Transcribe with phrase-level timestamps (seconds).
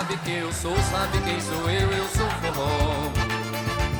[0.00, 3.12] Sabe quem eu sou, sabe quem sou eu, eu sou forró.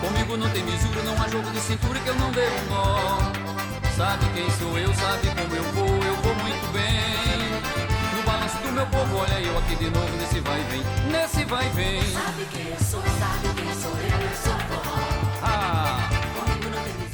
[0.00, 3.18] Comigo não tem misura, não há jogo de cintura que eu não dei um nó.
[3.98, 8.16] Sabe quem sou eu, sabe como eu vou, eu vou muito bem.
[8.16, 10.82] No balanço do meu povo, olha eu aqui de novo nesse vai e vem,
[11.12, 12.12] nesse vai e vem.
[12.14, 14.69] Sabe quem eu sou, sabe quem sou eu, eu sou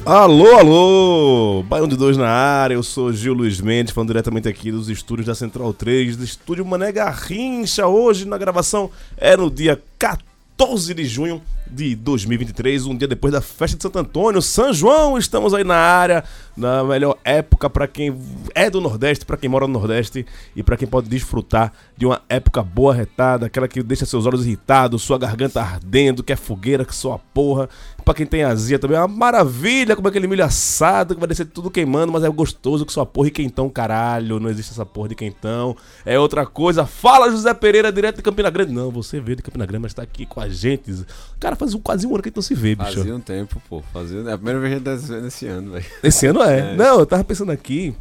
[0.07, 1.63] Alô, alô!
[1.65, 5.27] Baião de Dois na área, eu sou Gil Luiz Mendes, falando diretamente aqui dos estúdios
[5.27, 7.89] da Central 3, do estúdio Mané Garrincha.
[7.89, 13.41] Hoje, na gravação, é no dia 14 de junho de 2023, um dia depois da
[13.41, 15.19] festa de Santo Antônio, São João.
[15.19, 16.23] Estamos aí na área,
[16.57, 18.17] na melhor época para quem
[18.55, 22.23] é do Nordeste, para quem mora no Nordeste e para quem pode desfrutar de uma
[22.29, 26.85] época boa retada, aquela que deixa seus olhos irritados, sua garganta ardendo, que é fogueira,
[26.85, 27.69] que só a porra.
[28.07, 31.45] Pra quem tem azia também é uma maravilha, como aquele milho assado que vai descer
[31.47, 34.39] tudo queimando, mas é gostoso que sua porra e quentão, caralho.
[34.39, 35.77] Não existe essa porra de quentão.
[36.05, 36.87] É outra coisa.
[36.87, 38.73] Fala José Pereira, direto de Campina Grande.
[38.73, 41.05] Não, você veio de Campina Grande, mas tá aqui com a gente.
[41.41, 42.95] Cara, faz um, quase um ano que a gente não se vê, bicho.
[42.95, 43.83] Fazia um tempo, pô.
[43.93, 44.21] Fazia...
[44.21, 45.87] É a primeira vez que a gente tá se vendo esse ano, velho.
[46.01, 46.59] Esse ano é.
[46.73, 46.77] É.
[46.77, 47.93] Não, eu tava pensando aqui.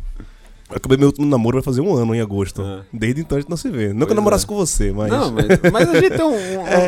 [0.69, 2.61] Eu acabei meu último namoro vai fazer um ano em agosto.
[2.63, 2.81] É.
[2.91, 3.89] Desde então a gente não se vê.
[3.89, 4.47] Não que eu Pois namorasse é.
[4.47, 5.11] com você, mas.
[5.11, 6.33] Não, mas, mas a gente tem um,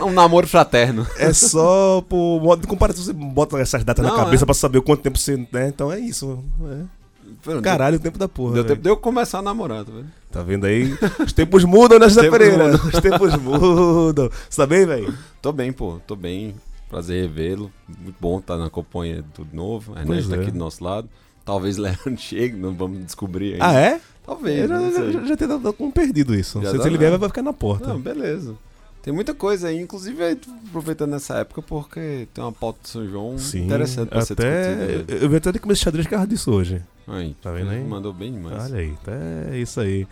[0.05, 1.05] um- um namoro fraterno.
[1.17, 4.47] É só por modo de comparação, você bota essas datas Não, na cabeça é.
[4.47, 5.37] pra saber o quanto tempo você.
[5.51, 5.67] Né?
[5.67, 6.43] Então é isso.
[6.65, 6.97] é.
[7.43, 8.53] Pô, Caralho, o tempo da porra.
[8.55, 8.75] Deu velho.
[8.75, 10.07] tempo de eu começar a namorar, tá vendo?
[10.31, 10.97] Tá vendo aí?
[11.23, 12.57] Os tempos mudam, né, José Pereira?
[12.71, 12.87] mudam.
[12.87, 14.29] Os tempos mudam.
[14.49, 15.13] Você tá bem, velho?
[15.41, 15.99] Tô bem, pô.
[16.07, 16.55] Tô bem.
[16.89, 17.71] Prazer revê-lo.
[17.87, 19.91] Muito bom estar na companhia do novo.
[19.91, 20.41] A Pois Ernesto tá é.
[20.41, 21.07] aqui do nosso lado.
[21.47, 23.67] Talvez Leandro chegue, não vamos descobrir ainda.
[23.69, 24.01] Ah, é?
[24.25, 26.61] Talvez, Eu já, já, já, já tenho dado como perdido isso.
[26.61, 27.87] Já Se, se ele vier, vai ficar na porta.
[27.87, 28.53] Não, beleza.
[29.01, 30.37] Tem muita coisa aí, inclusive
[30.67, 33.63] aproveitando essa época, porque tem uma pauta de São João Sim.
[33.63, 35.13] interessante pra ser até, discutida.
[35.13, 36.81] eu, eu vi até de começar xadrez por causa disso hoje.
[37.07, 37.81] Aí, Tá vendo aí?
[37.81, 38.65] Mandou bem demais.
[38.65, 39.13] Olha aí, tá,
[39.49, 40.05] é isso aí.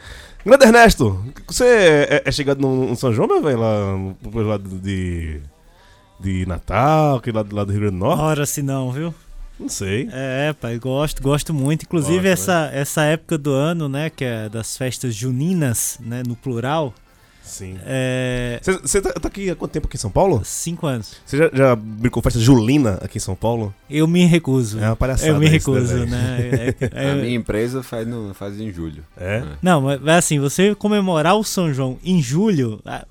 [0.45, 3.59] Grande Ernesto, você é, é chegado no, no São João, meu velho?
[3.59, 5.41] Lá pro lado de.
[6.17, 8.21] de Natal, aquele lado, lado do Rio Grande do Norte?
[8.21, 9.13] Ora, se não, viu?
[9.59, 10.09] Não sei.
[10.11, 11.83] É, pai, gosto, gosto muito.
[11.83, 16.93] Inclusive, essa, essa época do ano, né, que é das festas juninas, né, no plural,
[17.41, 17.77] Sim.
[17.85, 18.59] é.
[18.61, 20.41] Você você tá, tá aqui há quanto tempo aqui em São Paulo?
[20.43, 21.15] Cinco anos.
[21.25, 23.73] Você já, já brincou festa julina aqui em São Paulo?
[23.89, 24.79] Eu me recuso.
[24.79, 25.29] É uma palhaçada.
[25.31, 26.75] Eu me isso, recuso, né?
[26.91, 29.03] É- é- A minha empresa faz, no, faz em julho.
[29.15, 29.43] É?
[29.61, 33.05] Não, mas assim, você comemorar o São João em julho, ah,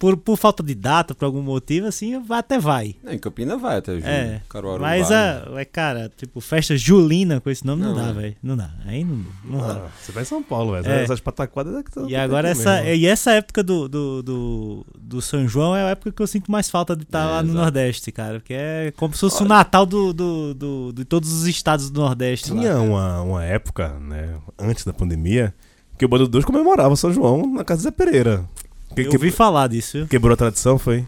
[0.00, 2.96] por, por falta de data, por algum motivo, assim, vai- até vai.
[3.04, 4.06] Não, em Campina vai até julho.
[4.06, 5.16] É, Caruaru Mas, vai.
[5.18, 8.12] a, é, cara, tipo, festa julina com esse nome não, Não, dá, é.
[8.14, 8.36] velho.
[8.42, 8.70] Não dá.
[8.86, 9.72] Aí não, não dá.
[9.74, 10.88] Ah, você vai em São Paulo, velho.
[10.90, 11.04] É.
[11.04, 12.94] Essas pataquadas é que tão- E tão agora essa, mesmo.
[12.94, 16.50] e essa época do, do, do, do São João é a época que eu sinto
[16.50, 17.62] mais falta de estar É, lá no exato.
[17.62, 18.40] Nordeste, cara.
[18.40, 22.00] Porque é como se fosse o Natal do, do, do- de todos os estados do
[22.00, 22.50] Nordeste.
[22.54, 22.58] lá.
[22.58, 25.54] Tinha uma, uma época, né, antes da pandemia,
[25.98, 28.46] que o Bando 2 comemorava São João na casa de Zé Pereira.
[28.94, 30.06] Que, Eu ouvi falar disso, viu?
[30.08, 31.06] Quebrou a tradição, foi?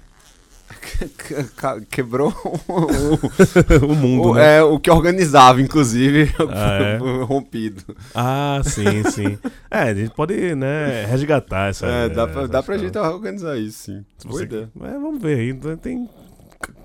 [0.81, 4.59] Que- Quebrou o, o mundo, o- né?
[4.59, 6.97] é, o que organizava, inclusive, Ah, é?
[7.25, 7.83] rompido.
[8.15, 9.39] Ah, sim, sim.
[9.71, 11.87] é, a gente pode, né, resgatar essa.
[11.87, 14.05] É, dá pra, essa dá pra gente organizar isso, sim.
[14.19, 14.69] Se você-.
[14.81, 15.77] É, vamos ver aí.
[15.77, 16.09] Tem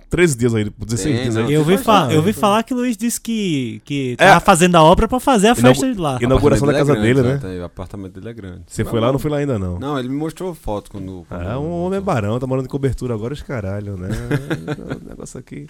[0.10, 1.54] 13 dias aí, 16 Tem, dias aí.
[1.54, 2.34] Eu ouvi, Mas fa não, eu ouvi é.
[2.34, 4.26] falar que o Luiz disse que, que É.
[4.28, 6.18] tava fazendo a obra pra fazer a festa de lá.
[6.22, 7.38] Inauguração da casa Apartamento dele, né?
[7.40, 8.62] grande, O apartamento dele é grande.
[8.68, 9.14] Você foi lá, bom.
[9.14, 9.78] não fui lá ainda não.
[9.80, 11.26] Não, ele me mostrou foto quando.
[11.28, 14.10] quando Ah, um homem é barão, tá morando em cobertura agora, os caralho, né?
[15.06, 15.68] o negócio aqui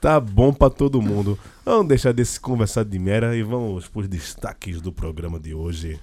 [0.00, 1.38] tá bom pra todo mundo.
[1.64, 6.00] Vamos deixar desse conversar de mera e vamos pros destaques do programa de hoje.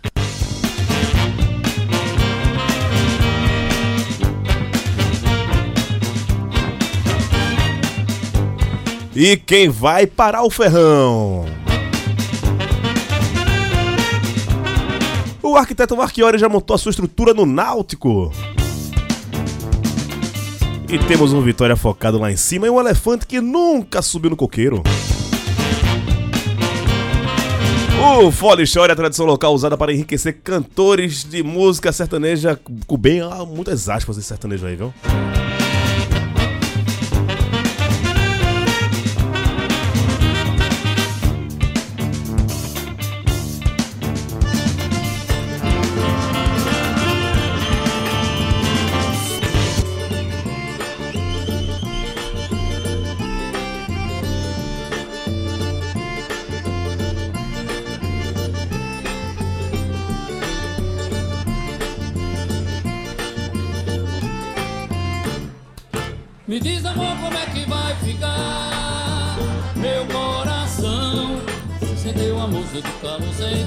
[9.22, 11.46] E quem vai parar o ferrão?
[15.44, 18.32] O arquiteto Marchiori já montou a sua estrutura no Náutico.
[20.88, 24.38] E temos um Vitória focado lá em cima e um elefante que nunca subiu no
[24.38, 24.84] coqueiro.
[28.22, 32.58] O Fole Shore é a tradição local usada para enriquecer cantores de música sertaneja
[32.88, 34.94] com bem ah, muitas aspas esse sertanejo aí, viu?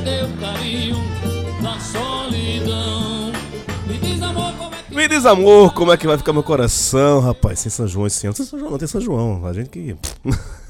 [0.04, 0.96] Teu carinho,
[1.62, 3.32] na solidão.
[3.86, 6.42] Me diz, amor, como é que Me diz, amor, como é que vai ficar meu
[6.42, 7.60] coração, rapaz?
[7.60, 8.34] Sem São João esse ano.
[8.34, 9.46] Sem São João, não tem São João.
[9.46, 9.96] A gente que.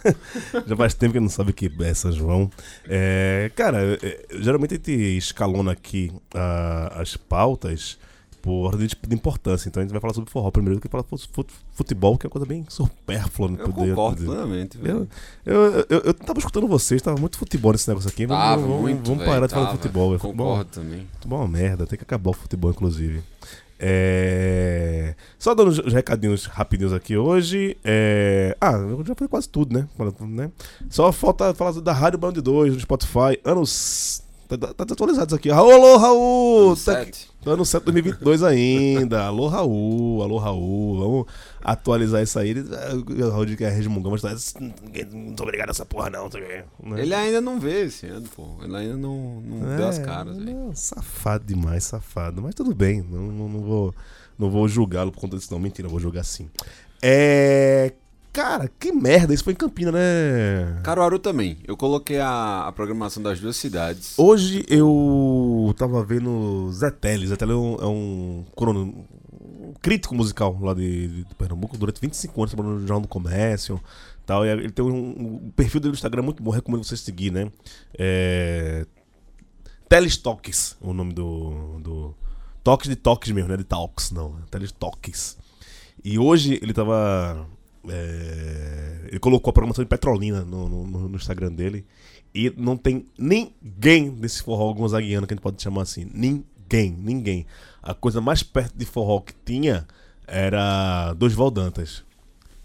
[0.66, 2.50] Já faz tempo que não sabe o que é São João.
[2.88, 7.98] É, cara, é, geralmente a gente escalona aqui ah, as pautas
[8.42, 9.68] por ordem de, de importância.
[9.68, 12.26] Então a gente vai falar sobre forró primeiro do que falar fu- fu- futebol, que
[12.26, 13.48] é uma coisa bem supérflua.
[13.48, 14.78] no Eu poder- concordo poder- plenamente.
[14.82, 15.08] Eu,
[15.46, 18.26] eu, eu, eu tava escutando vocês, tava muito futebol nesse negócio aqui.
[18.26, 20.08] Vamos, Tava vamos, muito, vamos parar de falar de futebol.
[20.10, 20.20] velho.
[20.20, 21.06] Futebol- Concordo também.
[21.14, 23.22] Futebol é uma merda, tem que acabar o futebol, inclusive.
[23.84, 25.14] É...
[25.38, 27.76] Só dando os recadinhos rapidinhos aqui hoje.
[27.84, 28.56] É...
[28.60, 29.88] Ah, eu já falei quase tudo, né?
[30.20, 30.50] Né?
[30.88, 33.38] Só falta falar da Rádio Band 2, do Spotify.
[33.44, 34.22] Anos.
[34.48, 35.50] Tá, tá atualizados aqui.
[35.50, 36.76] Alô, Raul!
[36.76, 37.31] Tá aqui.
[37.42, 39.24] Tô no 7 2022 ainda.
[39.26, 40.22] Alô, Raul.
[40.22, 40.98] Alô, Raul.
[40.98, 41.26] Vamos
[41.60, 42.54] atualizar isso aí.
[42.54, 44.32] O Raul de que é resmungão, mas tá.
[44.60, 46.24] "Ninguém- Não tô obrigado a essa porra, não.
[46.24, 47.02] não sei o quê", né?
[47.02, 48.46] Ele ainda não vê esse ano, pô.
[48.62, 50.36] Ele ainda não, não deu as caras.
[50.36, 52.40] É, não, Safado demais, safado.
[52.40, 53.94] Mas tudo bem, não, não, não vou,
[54.38, 55.58] não vou julgá-lo por conta disso, não.
[55.58, 56.48] Mentira, vou julgar sim.
[57.02, 57.92] É.
[58.32, 60.80] Cara, que merda, isso foi em Campina, né?
[60.82, 61.58] Caruaru também.
[61.66, 64.14] Eu coloquei a, a programação das duas cidades.
[64.18, 67.28] Hoje eu tava vendo Zé Teles.
[67.28, 72.00] Zé Teles é um, é um crono- um crítico musical lá de, de Pernambuco durante
[72.00, 73.78] 25 anos, trabalhando no Jornal do Comércio.
[74.24, 77.30] Tal, e ele tem um, um perfil dele no Instagram muito bom, recomendo você seguir,
[77.30, 77.50] né?
[77.98, 78.86] É,
[79.90, 82.14] Teles Talks, o nome do, do.
[82.64, 83.56] Toques de toques mesmo, né?
[83.58, 84.36] De talks, não.
[84.50, 85.36] Teles Talks.
[86.02, 87.46] E hoje ele tava.
[87.88, 91.84] É, ele colocou a programação de Petrolina no, no- no Instagram dele.
[92.34, 96.06] E não tem ninguém desse forró gonzaguiano que a gente pode chamar assim.
[96.14, 97.46] Ninguém, ninguém.
[97.82, 99.86] A coisa mais perto de forró que tinha
[100.26, 102.02] era Dosval Dantas.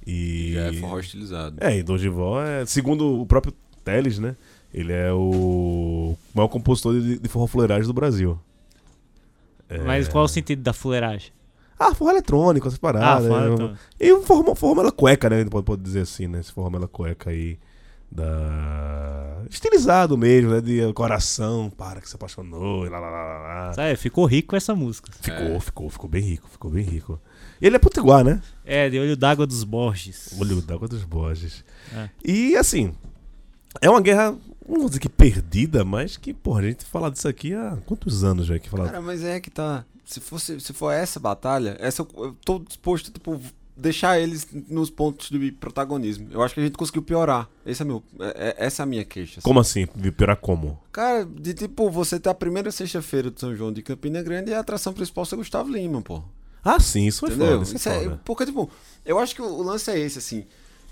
[0.06, 0.54] E.
[0.54, 1.58] Já é forró estilizado.
[1.60, 3.54] É, e Dorival é, segundo o próprio
[3.84, 4.38] Teles, né?
[4.74, 8.40] Ele é o maior compositor de, de forró fuleiragem do Brasil.
[9.70, 9.80] É.
[9.80, 11.32] Mas qual o sentido da fuleiragem?
[11.80, 13.26] Ah, forró eletrônico, essas paradas.
[13.26, 13.46] Ah, forró né?
[13.48, 13.80] eletrônico.
[14.00, 15.46] E o forró, forró mela cueca, né?
[15.46, 16.40] Pode, pode dizer assim, né?
[16.40, 17.60] Esse forró mela cueca aí.
[18.10, 19.44] Da...
[19.50, 20.62] Estilizado mesmo, né?
[20.62, 23.74] De coração, para que se apaixonou, e lá, lá, lá, lá.
[23.74, 25.12] Sabe, ficou rico com essa música.
[25.20, 27.20] Ficou, ficou, ficou bem rico, ficou bem rico.
[27.62, 28.42] E ele é potiguar, né?
[28.64, 30.38] É, de olho d'água dos Borges.
[30.40, 31.66] Olho d'água dos Borges.
[31.94, 32.10] É.
[32.24, 32.94] E assim,
[33.82, 34.32] é uma guerra,
[34.68, 38.24] não vou dizer que perdida, mas que, porra, a gente fala disso aqui há quantos
[38.24, 38.86] anos já que fala.
[38.86, 39.86] Cara, mas é que tá.
[40.08, 43.42] Se, fosse, se for essa batalha, essa eu, eu tô disposto a tipo,
[43.76, 46.30] deixar eles nos pontos de protagonismo.
[46.32, 47.50] Eu acho que a gente conseguiu piorar.
[47.66, 49.40] Esse é meu, é- é- essa é a minha queixa.
[49.40, 49.42] assim.
[49.42, 49.86] Como assim?
[49.86, 50.80] Piorar como?
[50.94, 54.54] Cara, de tipo, você ter a primeira sexta-feira de São João de Campina Grande e
[54.54, 56.24] a atração principal ser Gustavo Lima, pô.
[56.64, 57.52] Ah, sim, isso foi Entendeu?
[57.52, 57.64] foda.
[57.64, 58.22] Isso Isso é é- foda.
[58.24, 58.70] porque, tipo,
[59.06, 60.46] eu acho que o, lance é esse, assim.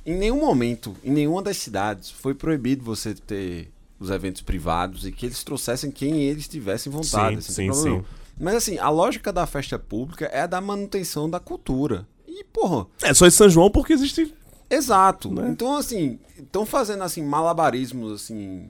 [0.05, 5.11] Em nenhum momento, em nenhuma das cidades, foi proibido você ter os eventos privados e
[5.11, 7.41] que eles trouxessem quem eles tivessem vontade.
[7.41, 7.89] Sim, assim, sim, sim.
[7.89, 8.05] não.
[8.39, 12.07] Mas assim, a lógica da festa pública é a da manutenção da cultura.
[12.27, 14.33] E, porra, É só em São João porque existe.
[14.69, 15.31] exato.
[15.33, 15.47] Né?
[15.49, 18.69] Então, assim, estão fazendo assim, malabarismos, assim.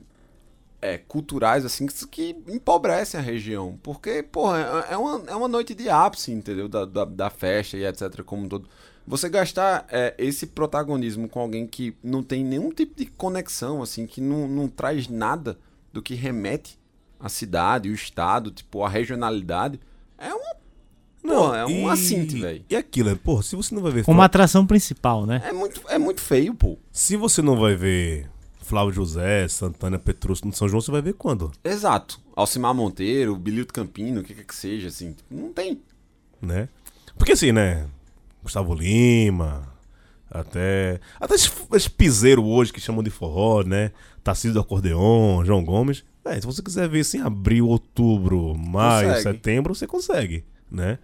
[0.80, 3.76] É, culturais, assim, que- que empobrecem a região.
[3.82, 6.68] Porque, porra, é é uma, é uma noite de ápice, entendeu?
[6.68, 8.22] Da, da, da festa e etc.
[8.22, 8.68] Como um todo.
[9.06, 14.06] Você gastar é, esse protagonismo com alguém que não tem nenhum tipo de conexão, assim,
[14.06, 15.58] que não, não traz nada
[15.92, 16.78] do que remete
[17.20, 19.78] à cidade, o estado, tipo, a regionalidade,
[20.18, 20.56] é uma.
[21.22, 22.64] Não, é um assinte, velho.
[22.70, 24.04] E aquilo, é, porra, se você não vai ver.
[24.04, 25.42] Como Flá- atração principal, né?
[25.44, 26.78] É muito, é muito feio, pô.
[26.92, 28.30] Se você não vai ver
[28.62, 31.50] Flávio José, Santana Petrúcio no São João, você vai ver quando?
[31.64, 32.20] Exato.
[32.36, 35.16] Alcimar Monteiro, Bililto Campino, o que quer que seja, assim.
[35.28, 35.80] Não tem.
[36.40, 36.68] né?
[37.18, 37.86] Porque assim, né?
[38.42, 39.66] Gustavo Lima,
[40.30, 41.00] até.
[41.20, 43.90] Até esse, esse piseiro hoje que chamam de forró, né?
[44.22, 46.04] Tarcísio do Acordeon, João Gomes.
[46.26, 49.22] É, se você quiser ver assim, abril, outubro, maio, Consegue.
[49.22, 50.98] setembro, você consegue, né?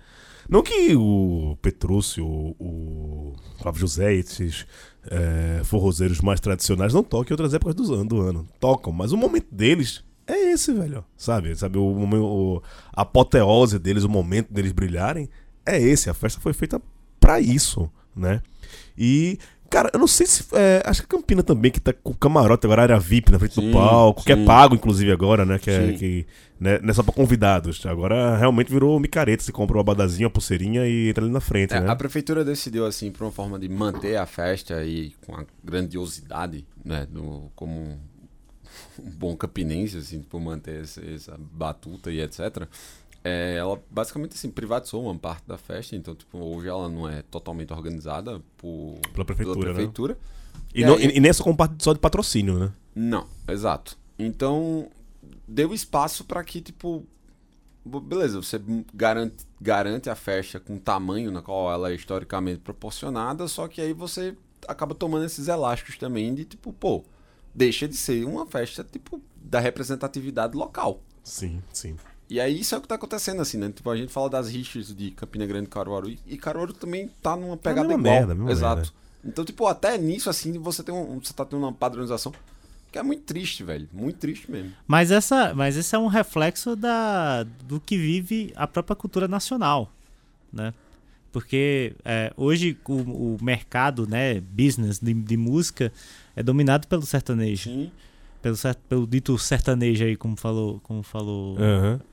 [0.49, 4.67] Não que o Petrúcio, o, Flávio José, esses
[5.09, 8.49] é, forrozeiros mais tradicionais não toquem em outras épocas do ano, do ano.
[8.59, 11.05] Tocam, mas o momento deles é esse, velho.
[11.17, 11.55] Sabe?
[11.57, 12.63] Sabe o, o-
[12.93, 15.29] a apoteose deles, o momento deles brilharem,
[15.65, 16.11] é esse.
[16.11, 16.83] A festa foi feita
[17.21, 18.43] pra isso, né?
[18.99, 19.39] E,
[19.73, 20.45] cara, eu não sei se.
[20.53, 23.39] é, acho que a Campina também, que tá com o camarote agora, área VIP na
[23.39, 24.45] frente Sim, do palco, que é sim.
[24.45, 25.59] pago, inclusive, agora, né?
[25.59, 25.97] Que é, Sim.
[25.97, 26.27] que,
[26.61, 26.79] né?
[26.83, 27.85] Não é só pra convidados.
[27.87, 29.43] Agora realmente virou micareta.
[29.43, 31.89] Você compra uma abadazinha, uma pulseirinha e entra ali na frente, É, né?
[31.89, 36.67] A prefeitura decidiu, assim, por uma forma de manter a festa e com a grandiosidade,
[36.85, 37.99] né, do, como um,
[39.03, 42.69] um bom campinense, assim, por manter essa, essa batuta e etc.
[43.25, 47.23] É, ela basicamente, assim, privatizou uma parte da festa, então, tipo, hoje ela não é
[47.23, 49.75] totalmente organizada por, Pela prefeitura, né?
[49.75, 50.19] prefeitura.
[50.75, 52.73] E, E não- aí- e- nem é só com parte só de patrocínio, né?
[52.95, 53.97] Não, exato.
[54.19, 54.89] Então,
[55.47, 57.07] deu espaço pra que, tipo,
[57.85, 58.61] beleza, você
[58.93, 63.81] garante, garante a festa com o tamanho na qual ela é historicamente proporcionada, só que
[63.81, 64.37] aí você
[64.67, 67.05] acaba tomando esses elásticos também de, tipo, pô,
[67.55, 71.01] deixa de ser uma festa, tipo, da representatividade local.
[71.23, 71.97] Sim, sim.
[72.33, 73.71] E aí isso é o que tá acontecendo, assim, né?
[73.71, 77.37] Tipo, a gente fala das rixas de Campina Grande e Caruaru, e- Caruaru também tá
[77.37, 78.15] numa pegada mesma igual.
[78.15, 78.77] merda, a mesma Exato.
[78.77, 78.93] merda.
[79.23, 82.33] Então, tipo, até nisso, assim, você tem um, você tá tendo uma padronização
[82.91, 83.87] que é muito triste, velho.
[83.93, 84.73] Muito triste mesmo.
[84.87, 89.93] Mas, essa, mas esse é um reflexo da, do que vive a própria cultura nacional,
[90.51, 90.73] né?
[91.33, 95.93] Porque é, hoje o, o mercado, né, business de, de música
[96.35, 97.93] é dominado pelo sertanejo, Sim.
[98.43, 98.57] Pelo,
[98.89, 101.57] pelo dito sertanejo aí, como falou, como falou.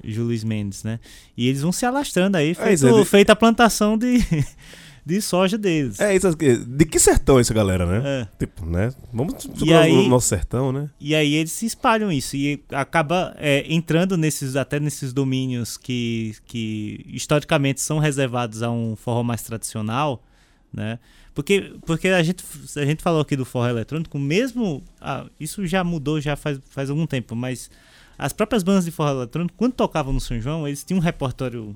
[0.03, 0.99] Juiz Mendes, né?
[1.35, 4.19] E eles vão se alastrando aí, feito, isso, ele- feita a plantação de,
[5.05, 5.99] de soja deles.
[5.99, 6.29] É isso.
[6.35, 8.01] De que sertão é essa galera, né?
[8.21, 8.27] É.
[8.37, 8.93] Tipo, né?
[9.11, 9.33] Vamos
[9.73, 10.89] aí- o nosso sertão, né?
[10.99, 16.35] E aí eles se espalham isso e acaba é, entrando nesses até nesses domínios que,
[16.45, 20.23] que historicamente são reservados a um forró mais tradicional,
[20.73, 20.99] né?
[21.33, 22.43] Porque, porque a, gente,
[22.75, 24.83] a gente falou aqui do forró eletrônico, mesmo.
[24.99, 27.69] ah, isso já mudou já faz, faz algum tempo, mas
[28.17, 31.75] as próprias bandas de forró eletrônico, quando tocavam no São João, eles tinham um repertório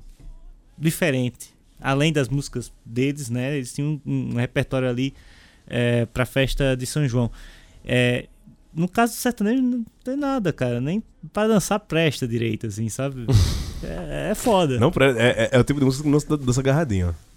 [0.78, 1.54] diferente.
[1.80, 3.56] Além das músicas deles, né?
[3.56, 5.14] Eles tinham um, um repertório ali
[5.66, 7.30] é, pra festa de São João.
[7.84, 8.26] É,
[8.74, 10.80] no caso do sertanejo, não tem nada, cara.
[10.80, 13.26] Nem pra dançar presta direito, assim, sabe?
[13.86, 14.78] É, é foda.
[14.78, 17.33] Não, é, é, é o tipo de música que não dança agarradinho, ó.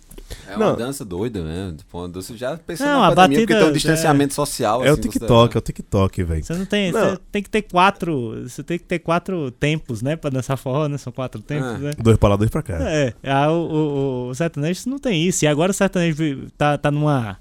[0.47, 0.67] É Não.
[0.67, 1.73] uma dança doida, né?
[1.77, 4.83] Tipo, uma dança já pensando Não, na a pandemia, porque batida tem um distanciamento social.
[4.85, 6.43] É o assim, você- TikTok, é o TikTok, velho.
[6.43, 6.91] Você não tem.
[6.91, 7.09] Não.
[7.11, 8.43] Você tem que ter quatro.
[8.47, 10.15] Você tem que ter quatro tempos, né?
[10.15, 10.97] Pra dançar forró, né?
[10.97, 11.77] São quatro tempos, Ah.
[11.77, 11.91] né?
[11.97, 12.77] Dois pra lá, dois pra cá.
[12.81, 15.43] É, ah, o, o, o sertanejo não tem isso.
[15.43, 17.37] E agora o sertanejo tá, tá numa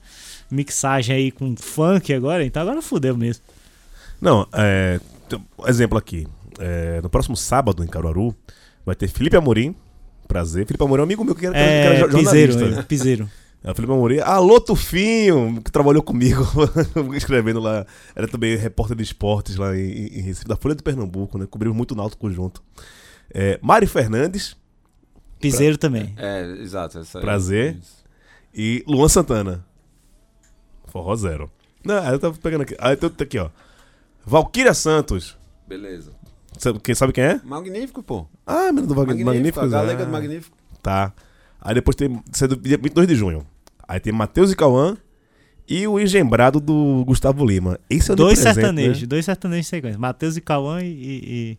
[0.50, 3.42] mixagem aí com funk agora, então agora fudeu mesmo.
[4.20, 4.98] Não, é.
[5.58, 6.26] um Exemplo aqui.
[6.58, 8.34] É, no próximo sábado, em Caruaru,
[8.84, 9.74] vai ter Felipe Amorim.
[10.26, 10.66] Prazer.
[10.66, 12.80] Felipe Amorim é um amigo meu que era, que era É, jo- piseiro, jornalista.
[12.80, 13.30] é, piseiro.
[13.64, 14.18] É, o Felipe Amorim.
[14.20, 16.44] Alô, Tufinho, que trabalhou comigo
[17.16, 17.86] escrevendo lá.
[18.14, 21.46] Era também repórter de esportes lá em, em Recife, da Folha de Pernambuco, né?
[21.48, 22.62] Cobrimos muito Náutico junto.
[23.32, 24.56] É, Mari Fernandes
[25.40, 26.14] Piseiro também.
[26.16, 26.98] É, exato.
[26.98, 27.76] Essa Prazer.
[28.54, 29.64] e Luan Santana.
[30.86, 31.50] Forró zero.
[31.84, 32.74] Não, eu tava pegando aqui.
[32.78, 33.50] Aí tem aqui, ó.
[34.24, 35.36] Valquíria Santos.
[35.68, 36.12] Beleza.
[36.58, 37.40] Sabe, quem sabe quem é?
[37.44, 38.26] Magnífico, pô.
[38.46, 39.60] Ah, menino do Mag- Magnífico, Magnífico.
[39.64, 40.56] a galega ah, do Magnífico.
[40.82, 41.12] Tá.
[41.60, 42.22] Aí depois tem.
[42.32, 43.46] Isso é do dia 22 de junho.
[43.86, 44.96] Aí tem Matheus e Cauã
[45.68, 47.78] e o engembrado do Gustavo Lima.
[47.90, 49.06] Esse é o de dois presente, sertanejos, né?
[49.08, 49.98] dois sertanejos em sequência.
[49.98, 51.58] Matheus e Cauã e, e,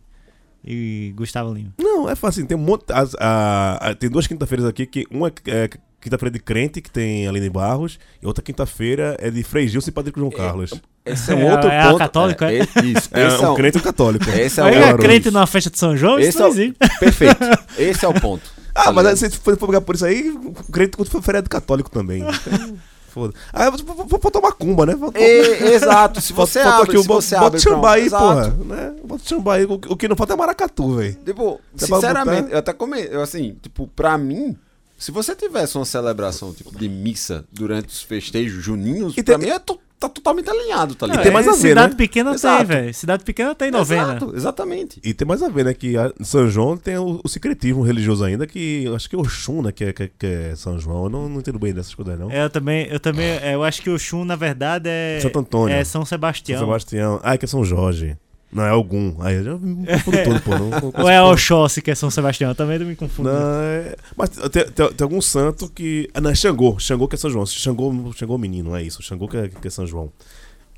[0.64, 1.72] e- e Gustavo Lima.
[1.78, 2.46] Não, é fácil.
[2.46, 2.84] Tem um monte.
[2.92, 5.68] as- a- a- tem duas quinta-feiras aqui que uma é
[6.00, 9.92] quinta-feira de crente, que tem Aline Barros, e outra quinta-feira é de Frei Gilson e
[9.92, 10.72] Padre João Carlos.
[11.04, 11.98] Esse é um É, outro é ponto.
[11.98, 12.58] católica, é?
[12.58, 12.62] é?
[12.84, 13.08] Isso.
[13.12, 14.30] É, esse é um um- crente e um católico.
[14.30, 16.48] Esse é Aí o é crente numa festa de São João, isso Esse não é
[16.48, 16.76] o- existe.
[17.00, 17.36] Perfeito.
[17.78, 18.42] Esse é o ponto.
[18.80, 21.90] Ah, Tá mas se for, for pegar por isso aí, o crente foi feriado católico
[21.90, 22.22] também.
[23.10, 23.34] Então, foda.
[23.52, 24.94] Ah, vou, vou, vou botar uma cumba, né?
[24.94, 26.20] Vou, E- exato.
[26.20, 28.40] Se você abre, aqui se bot- você bota abre chambá aí, pronto, porra.
[28.42, 28.64] exato.
[28.64, 28.92] Né?
[29.02, 29.64] Bota chambá aí.
[29.64, 31.16] O, o que não falta é maracatu, velho.
[31.24, 32.72] Tipo, pra sinceramente, eu até
[33.10, 34.56] eu, assim, tipo, pra mim,
[34.98, 39.46] se você tivesse uma celebração tipo de missa durante os festejos juninos, E pra tem-
[39.48, 41.22] mim é to- tá totalmente alinhado, tá E ligado?
[41.24, 41.96] tem mais a ver, Cidade né?
[41.96, 42.58] pequena Exato.
[42.58, 42.94] tem, velho.
[42.94, 44.02] Cidade pequena tem novena.
[44.16, 45.00] Exato, exatamente.
[45.02, 45.74] E tem mais a ver, né?
[45.74, 49.18] Que a São João tem o, o secretismo religioso ainda, que eu acho que é
[49.18, 49.72] Oxum, né?
[49.72, 51.04] Que é, que, é- que é São João.
[51.04, 52.30] Eu não, não entendo bem dessas coisas, não.
[52.30, 55.18] É, Eu também, eu também, é, eu acho que o Xum, na verdade, é.
[55.20, 55.74] Santo Antônio.
[55.74, 56.58] É São Sebastião.
[56.60, 57.20] São Sebastião.
[57.24, 58.16] Ah, que é São Jorge.
[58.50, 59.14] Não, é algum.
[59.20, 60.50] Aí eu já me confundo todo, pô.
[60.58, 62.50] Não, não, Ou é Oxóssi que é São Sebastião?
[62.50, 63.28] Eu também não me confundo.
[63.30, 63.94] Não, é...
[64.16, 66.08] Mas tem, tem- tem algum santo que.
[66.14, 66.78] Ah, não, é Xangô.
[66.78, 67.44] Xangô que é São João.
[67.44, 69.02] Xangô, Xangô menino, é isso.
[69.02, 70.10] Xangô que é, que é São João.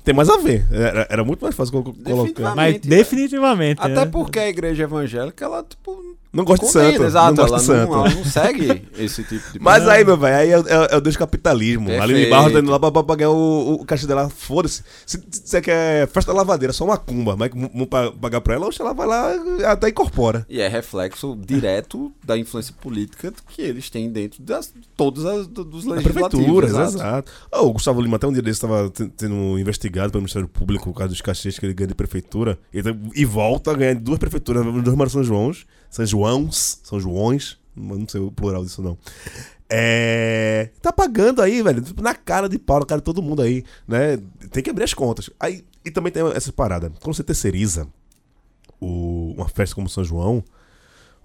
[0.03, 0.65] tem mais a ver.
[0.71, 2.09] Era, era muito mais fácil colo- colocar.
[2.09, 2.55] Definitivamente.
[2.55, 2.97] Mas né?
[2.97, 3.79] definitivamente.
[3.81, 4.05] Até né?
[4.05, 6.17] porque a igreja evangélica, ela, tipo.
[6.33, 7.03] Não gosta de santo.
[7.03, 7.91] Exato, não gosta de santo.
[7.91, 11.01] Não, não segue esse tipo de Mas aí, meu velho, aí é, é, é o
[11.01, 11.87] Deus capitalismo.
[11.87, 12.03] Perfeito.
[12.03, 14.81] Ali Barros tá indo lá pra, pra pagar o, o cachê dela, foda-se.
[15.05, 18.81] Se você quer festa lavadeira, só uma cumba, mas vamos pa- pagar pra ela, oxe,
[18.81, 20.45] ela vai lá e até incorpora.
[20.49, 25.65] E é reflexo direto da influência política que eles têm dentro das todas as do-
[25.65, 26.31] dos Na legislativos.
[26.45, 26.95] prefeitura, exato.
[26.95, 27.31] exato.
[27.51, 30.97] Ah, o Gustavo Lima, até um dia desse, estava sendo investigado pelo Ministério Público por
[30.97, 32.57] causa dos cachês que ele ganha de prefeitura.
[32.73, 35.65] E, tá- e volta a ganhar de duas prefeituras, duas Maras São Joões.
[35.89, 37.57] São Joãos, São Joões.
[37.75, 38.97] Não sei o plural disso, não.
[39.69, 40.69] É.
[40.81, 41.81] Tá pagando aí, velho.
[41.81, 44.17] tipo, Na cara de pau, na cara de todo mundo aí, né?
[44.51, 45.29] Tem que abrir as contas.
[45.39, 46.91] Aí, e também tem essa parada.
[47.01, 47.87] Quando você terceiriza
[48.79, 50.43] o- uma festa como São João,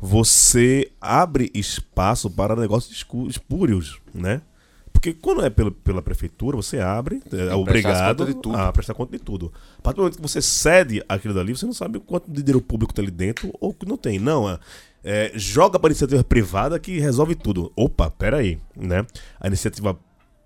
[0.01, 4.41] você abre espaço para negócios espúrios, né?
[4.97, 8.57] Porque quando é pela, pela prefeitura, você abre, é obrigado conta de tudo.
[8.57, 9.53] a prestar conta de tudo.
[9.79, 12.63] A partir do momento que você cede aquilo dali, você não sabe quanto de dinheiro
[12.63, 14.19] público tem ali dentro ou que não tem.
[14.19, 14.59] Não, é,
[15.05, 17.71] é, joga para iniciativa privada que resolve tudo.
[17.77, 19.07] Opa, peraí, né?
[19.39, 19.99] A iniciativa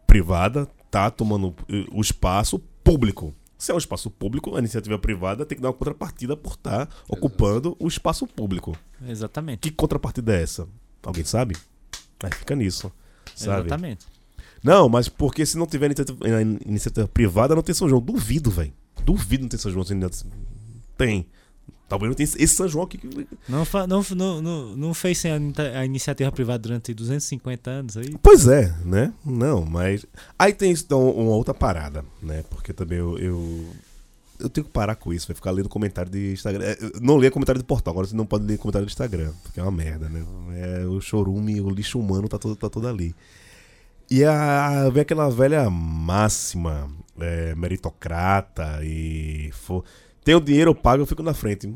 [0.04, 3.32] privada tá tomando eh, o espaço público.
[3.56, 6.88] Se é um espaço público, a iniciativa privada tem que dar uma contrapartida por estar
[7.08, 8.76] ocupando o espaço público.
[9.06, 9.60] Exatamente.
[9.60, 10.66] Que contrapartida é essa?
[11.04, 11.56] Alguém sabe?
[12.20, 12.90] Aí fica nisso.
[13.36, 13.68] Sabe?
[13.68, 14.19] Exatamente.
[14.62, 16.18] Não, mas porque se não tiver iniciativa,
[16.66, 18.00] iniciativa privada, não tem São João.
[18.00, 18.72] Duvido, velho.
[19.04, 19.84] Duvido não ter São João.
[20.96, 21.26] Tem.
[21.88, 22.98] Talvez não tenha esse São João aqui.
[22.98, 28.14] que- Não, não, não, não, fez sem a, iniciativa privada durante 250 anos aí.
[28.22, 29.12] Pois é, né?
[29.24, 30.06] Não, mas.
[30.38, 32.44] Aí tem então, uma outra parada, né?
[32.48, 33.18] Porque também eu.
[33.18, 33.66] Eu,
[34.38, 36.64] eu tenho que parar com isso, vai ficar lendo comentário de Instagram.
[36.64, 39.32] É, eu Não lê comentário de portal, agora você não pode ler comentário do Instagram,
[39.42, 40.24] porque é uma merda, né?
[40.54, 43.14] É, o chorume, o lixo humano tá todo, tá todo ali.
[44.10, 49.50] E a, vem aquela velha máxima, é, meritocrata e.
[49.52, 49.84] For,
[50.24, 51.72] tem o dinheiro, eu pago, eu fico na frente.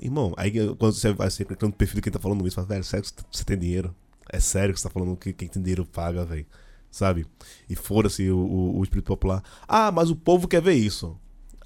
[0.00, 2.84] Irmão, aí quando você vai sempre no perfil de quem tá falando isso, fala, velho,
[2.84, 3.94] sério que você- tem dinheiro?
[4.32, 6.46] É sério que você tá falando que quem tem dinheiro paga, velho?
[6.90, 7.26] Sabe?
[7.68, 9.42] E foda-se o, o, o espírito popular.
[9.68, 11.16] Ah, mas o povo quer ver isso.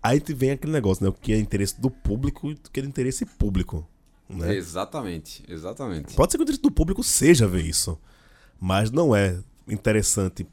[0.03, 1.11] Aí te vem aquele negócio, né?
[1.11, 3.89] O que é interesse do público e o que é interesse público.
[4.29, 4.55] Né?
[4.57, 6.15] Exatamente, exatamente.
[6.15, 7.99] Pode ser que o interesse do público seja ver isso.
[8.61, 9.39] Mas não é
[9.71, 10.47] interessante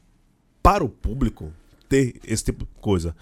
[0.62, 1.52] para o público
[1.88, 3.14] ter esse tipo de coisa.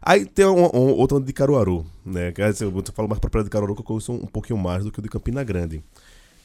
[0.00, 2.32] Aí tem um, um, outra de Caruaru, né?
[2.60, 4.98] Eu falo mais pra praia de Caruaru que eu conheço um, pouquinho mais do que
[5.00, 5.82] o de Campina Grande.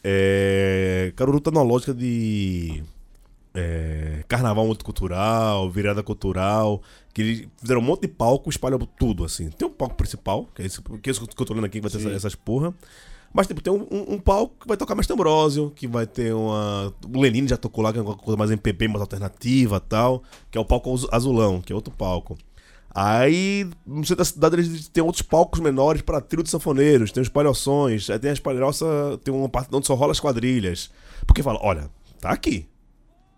[0.04, 2.84] É, Caruaru tá numa lógica de
[3.54, 6.82] é, carnaval multicultural, virada cultural,
[7.14, 9.50] que eles fizeram um monte de palco, espalham tudo, assim.
[9.50, 11.92] Tem um palco principal, que é esse que, é eu tô lendo aqui, que vai
[11.92, 12.74] ter essa- essas porra.
[13.34, 16.34] Mas, tipo, tem um, um- um palco que vai tocar Mestre Ambrosio, que vai ter
[16.34, 16.94] uma...
[17.14, 20.58] O Lenine já tocou lá, que é uma coisa mais MPB, mais alternativa tal, que
[20.58, 22.38] é o palco azu- azulão, que é outro palco.
[22.96, 27.24] Aí, no centro da cidade, eles têm outros palcos menores para trio de sanfoneiros, tem
[27.24, 30.92] os palhoções, aí tem as palhoças, tem uma parte onde só rola as quadrilhas.
[31.26, 31.90] Porque fala, olha,
[32.22, 32.68] tá aqui.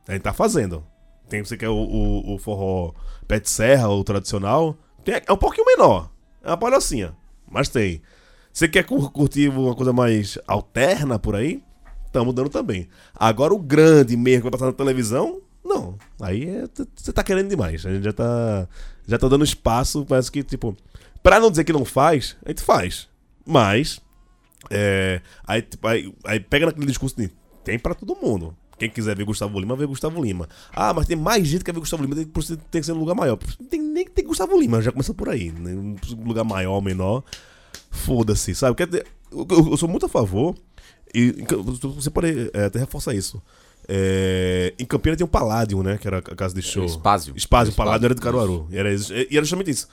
[0.08, 0.84] A gente tá fazendo.
[1.30, 2.92] Tem você quer o, o, o forró
[3.28, 6.10] pé de serra, o tradicional, tem, é um pouquinho menor.
[6.44, 7.16] É uma palhocinha,
[7.50, 8.02] mas tem.
[8.56, 11.62] Você quer cur- curtir uma coisa mais alterna por aí?
[12.06, 12.88] Estamos dando também.
[13.14, 15.98] Agora o grande mesmo que vai passar na televisão, não.
[16.22, 16.64] Aí é-
[16.96, 17.86] você tá querendo demais.
[17.86, 18.66] A gente já tá,
[19.06, 20.74] já tá dando espaço, parece que, tipo,
[21.22, 23.10] pra não dizer que não faz, a gente faz.
[23.46, 24.00] Mas,
[24.70, 27.30] é, aí, tipo, aí, aí pega naquele discurso de
[27.66, 28.56] tem pra todo mundo.
[28.80, 30.48] Quem quiser ver Gustavo Lima, vê Gustavo Lima.
[30.74, 33.00] Ah, mas tem mais gente que quer ver Gustavo Lima, tem, tem que ser um
[33.00, 33.38] lugar maior.
[33.70, 35.52] Tem nem ter Gustavo Lima, já começa por aí.
[35.52, 35.74] Né?
[35.74, 37.22] Um lugar maior, menor.
[37.96, 38.76] Foda-se, sabe?
[38.76, 40.56] Quer dizer, eu, eu- sou muito a favor.
[41.14, 41.32] E
[41.96, 43.42] você pode é, até reforçar isso.
[43.88, 45.98] É, em Campinas tem um Paládio, né?
[45.98, 46.84] Que era a casa de show.
[46.84, 47.34] Espásio.
[47.38, 48.68] Espásio, Espásio, Paládio era de Caruaru.
[48.70, 48.98] E era, e
[49.32, 49.88] era justamente isso.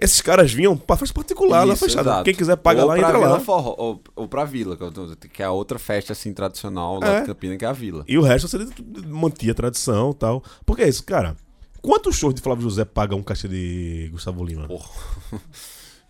[0.00, 2.00] Esses caras vinham pra festa particular lá fechada.
[2.00, 2.24] exato.
[2.24, 3.40] Quem quiser paga ou lá e entra Vila lá.
[3.40, 4.76] Forró, ou, ou pra Vila,
[5.32, 7.20] que é a outra festa assim tradicional lá É.
[7.20, 8.04] de Campina, que é a Vila.
[8.08, 8.58] E o resto você
[9.06, 10.42] mantinha a tradição e tal.
[10.64, 11.36] Porque é isso, cara.
[11.82, 14.66] Quantos shows de Flávio José pagam um cachê de Gustavo Lima?
[14.66, 14.88] Porra.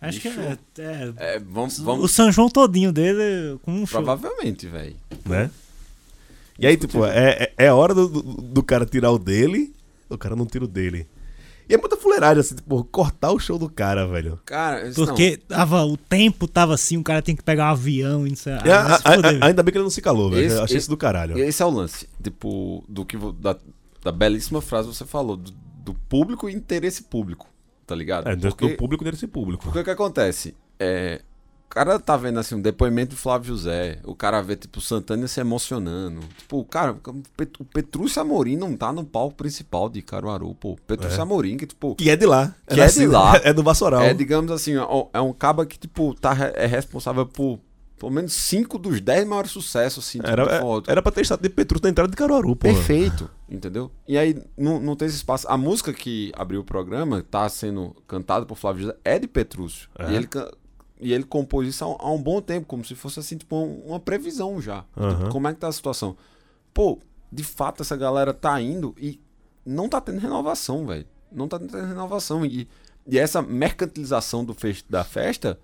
[0.09, 4.01] Acho que é, é- É, vamos, o vamos São João todinho dele com um show.
[4.03, 4.95] provavelmente, velho.
[5.25, 5.49] né?
[6.59, 9.73] E aí, tipo, é, é, é hora do, do, do cara tirar o dele,
[10.09, 11.07] o cara não tira o dele.
[11.67, 14.37] E é muita fuleiragem, assim, tipo, cortar o show do cara, velho.
[14.45, 17.71] Cara, disse, não, Porque tava, o tempo tava assim, o cara tem que pegar um
[17.71, 18.53] avião e não sei.
[18.65, 20.45] E a- Ah, a- a- ainda bem que ele não se calou, velho.
[20.45, 21.37] Esse- Eu achei esse- isso do caralho.
[21.37, 23.55] Esse é o lance, tipo, do que da,
[24.03, 25.51] da belíssima frase que você falou, do,
[25.83, 27.47] do público e interesse público,
[27.93, 28.27] tá ligado?
[28.27, 29.63] É, Porque- do público desse público.
[29.65, 30.55] Porque o que acontece?
[30.79, 31.21] É,
[31.69, 35.27] cara tá vendo assim um depoimento do Flávio José, o cara vê tipo o Santana
[35.27, 36.19] se emocionando.
[36.37, 40.53] Tipo, o cara, o Pet- o Petrúcio Amorim não tá no palco principal de Caruaru,
[40.55, 40.75] pô.
[40.87, 42.55] Petrúcio Amorim que tipo Que é de lá.
[42.67, 43.33] Que é de lá.
[43.43, 44.01] É do Vassoural.
[44.03, 44.73] é, digamos assim,
[45.13, 47.59] é um caba que tipo tá é responsável por
[48.03, 50.43] pelo menos cinco dos dez maiores sucessos assim, Era,
[50.91, 52.67] era pra ter estado de Petrus na entrada de Caruaru, pô.
[52.67, 53.89] Perfeito, entendeu?
[54.05, 55.47] E aí não, não tem esse espaço.
[55.49, 59.87] A música que abriu o programa, tá sendo cantada por Flávio José, é de Petrúcio.
[59.97, 60.11] É.
[60.11, 60.27] E, ele,
[60.99, 63.99] e ele compôs isso há, um- bom tempo, como se fosse assim, tipo, um- uma
[64.01, 64.83] previsão já.
[65.15, 66.17] Tipo, como é que tá a situação?
[66.73, 66.99] Pô,
[67.31, 69.19] de fato essa galera tá indo e
[69.65, 71.05] não tá tendo renovação, velho.
[71.31, 72.45] Não tá tendo renovação.
[72.45, 72.67] E,
[73.07, 75.57] e essa mercantilização do fes- da festa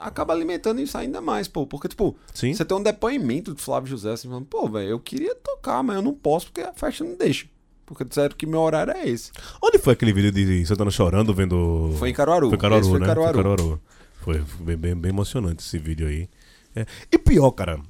[0.00, 1.66] acaba alimentando isso ainda mais, pô.
[1.66, 2.54] Porque, tipo, Sim.
[2.54, 5.96] você tem um depoimento do Flávio José assim, falando, pô, velho, eu queria tocar, mas
[5.96, 7.46] eu não posso porque a festa não deixa.
[7.84, 9.30] Porque disseram que meu horário é esse.
[9.62, 11.94] Onde foi aquele vídeo de Santana chorando vendo.
[11.98, 12.48] Foi em Caruaru.
[12.48, 13.06] Foi em Caruaru, Esse foi né?
[13.06, 13.34] Caruaru.
[13.34, 13.80] Foi Caruaru.
[14.20, 16.28] Foi, foi bem, bem, bem emocionante esse vídeo aí.
[16.74, 16.86] É.
[17.10, 17.80] E pior, cara,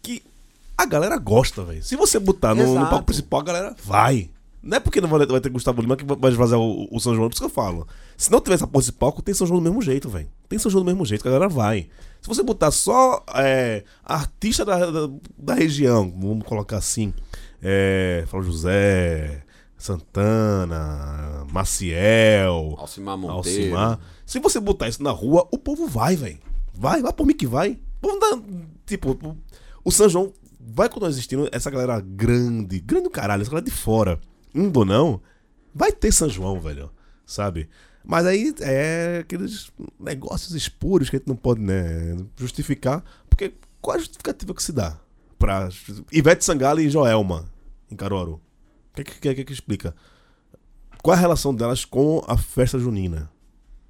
[0.00, 0.22] que
[0.78, 1.82] a galera gosta, velho.
[1.82, 4.30] Se você botar no, no palco principal, a galera vai.
[4.62, 7.14] Não é porque não vai, vai ter Gustavo Lima que vai esvaziar o, o São
[7.14, 7.88] João, é por isso que eu falo.
[8.16, 10.28] Se não tiver essa porra de palco, tem São João do mesmo jeito, velho.
[10.50, 11.88] Tem São João do mesmo jeito, que a galera vai.
[12.20, 15.08] Se você botar só é, artista da, da,
[15.38, 17.14] da região, vamos colocar assim,
[17.62, 19.42] é, Flávio José,
[19.78, 23.76] Santana, Maciel, Alcimar Monteiro.
[23.76, 24.00] Alcimar.
[24.26, 26.38] Se você botar isso na rua, o povo vai, velho.
[26.74, 27.72] Vai, vai por mim que vai.
[27.72, 28.42] O povo dá-
[28.86, 29.16] tipo,
[29.84, 34.20] o- São João vai continuar existindo, essa galera grande, grande caralho, essa galera de fora,
[34.54, 35.20] indo ou não,
[35.74, 36.90] vai ter São João, velho.
[37.24, 37.68] Sabe?
[38.04, 43.94] Mas aí é aqueles negócios espúrios que a gente não pode, né, justificar, porque qual
[43.94, 44.98] é a justificativa que se dá
[45.38, 45.68] pra
[46.12, 47.44] Ivete Sangalo e Joelma
[47.90, 48.40] em Caruaru?
[48.92, 49.94] O que, que, que, que explica?
[51.02, 53.30] Qual é a relação delas com a festa junina?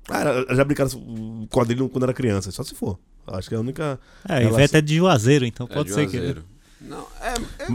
[0.08, 2.98] Ah, já brincaram com quadrilho quando era criança, só se for.
[3.26, 3.98] Acho que é a única.
[4.28, 4.58] É, relação.
[4.58, 6.36] Ivete é de Juazeiro, então É, pode ser que.
[6.80, 7.66] Não, é, é-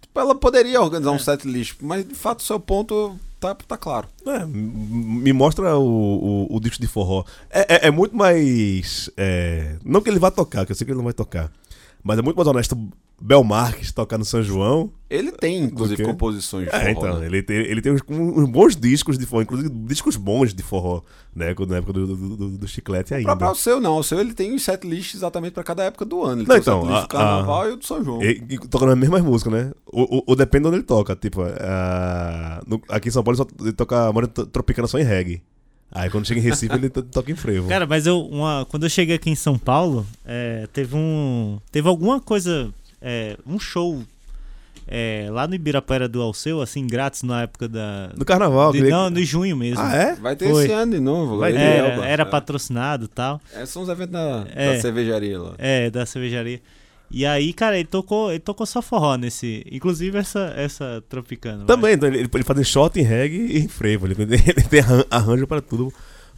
[0.00, 3.76] tipo, ela poderia organizar um set list, mas de fato o seu ponto tá, tá
[3.76, 4.08] claro.
[4.24, 7.24] É, me mostra o, o, o disco de forró.
[7.50, 9.10] É, é, é muito mais.
[9.16, 11.50] é, não que ele vá tocar, que eu sei que ele não vai tocar.
[12.04, 12.76] Mas é muito mais honesto
[13.24, 14.90] Bel Marques tocar no São João.
[15.08, 17.26] Ele tem, inclusive, composições de É, forró, então, né?
[17.26, 21.02] ele tem, ele tem uns, uns bons discos de forró, inclusive discos bons de forró,
[21.36, 21.54] né?
[21.54, 23.36] quando- Na época do, do, do- do chiclete O ainda.
[23.36, 26.22] próprio seu não, o seu ele tem os set lists exatamente pra cada época do
[26.22, 26.40] ano.
[26.42, 28.02] Ele Não, tem então, o set list a- do carnaval a- e o do São
[28.02, 28.22] João.
[28.22, 29.72] E, e tocando as mesmas músicas, né?
[29.86, 31.14] O, o, o depende de onde ele toca.
[31.14, 35.04] Tipo, ah, no- aqui em São Paulo ele, só, ele toca Morena Tropicana só em
[35.04, 35.42] reggae.
[35.94, 37.68] Aí quando chega em Recife ele to- toca em frevo.
[37.68, 41.58] Cara, mas eu, uma, quando eu cheguei aqui em São Paulo, é, teve um.
[41.70, 42.72] Teve alguma coisa.
[43.02, 44.02] É, um show
[44.88, 48.10] é, lá no Ibirapuera do Alceu, assim, grátis na época da.
[48.16, 48.72] no carnaval.
[48.72, 49.80] de- queria- não, no junho mesmo.
[49.82, 50.14] Ah, é?
[50.16, 50.64] Vai ter Foi.
[50.64, 51.38] esse ano de novo.
[51.38, 51.58] Vai ter.
[51.60, 52.06] É, Elba.
[52.06, 52.26] era É.
[52.26, 53.40] patrocinado e tal.
[53.54, 54.74] É, são os eventos da, É.
[54.74, 55.54] da cervejaria lá.
[55.58, 56.60] É, da cervejaria.
[57.14, 59.64] E aí, cara, ele tocou, ele tocou só forró nesse.
[59.70, 61.64] Inclusive essa, essa tropicana.
[61.66, 64.06] Também, então, ele, ele faz em shot, em reggae e em frevo.
[64.06, 65.92] Ele, ele tem arran- arranjo pra tudo,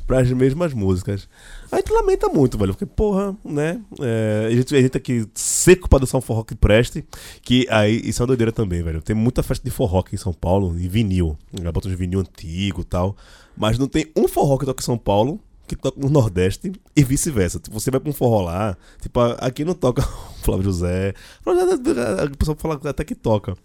[0.07, 1.29] pras mesmas músicas.
[1.71, 3.81] A gente lamenta muito, velho, porque, porra, né?
[4.01, 7.05] é, a, gente, a gente aqui seco pra dançar um forró que preste.
[7.43, 9.03] Que aí, isso é uma doideira também, velho.
[9.03, 11.37] Tem muita festa de forró aqui em São Paulo, e vinil.
[11.73, 13.17] Bota uns vinil antigo e tal.
[13.57, 17.05] Mas não tem um forró que toca em São Paulo que toca no Nordeste e
[17.05, 17.59] vice-versa.
[17.59, 20.03] Tipo, você vai pra um forró lá, tipo, aqui não toca
[20.43, 21.15] Flávio José.
[21.45, 23.57] O pessoal fala até que toca.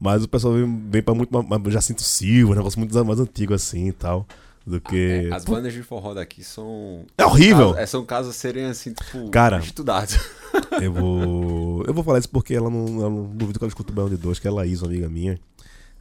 [0.00, 3.88] Mas o pessoal vem, vem pra muito mais Jacinto Silva, negócio muito mais antigo assim
[3.88, 4.26] e tal.
[4.68, 5.28] Do que.
[5.30, 7.06] É, as bandas de forró daqui são.
[7.16, 7.68] É horrível!
[7.68, 9.58] Casos- é, são casos a serem assim, tipo, Cara.
[9.60, 10.18] estudados.
[10.82, 11.84] Eu vou.
[11.86, 14.10] Eu vou falar isso porque ela não, ela não duvido que ela escuta o Baião
[14.10, 15.38] de Dois, que é a Laís, uma amiga minha.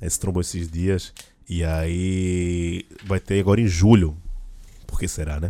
[0.01, 1.13] Ela se trombou esses dias.
[1.49, 4.17] E aí vai ter agora em julho.
[4.85, 5.49] Por que será, né?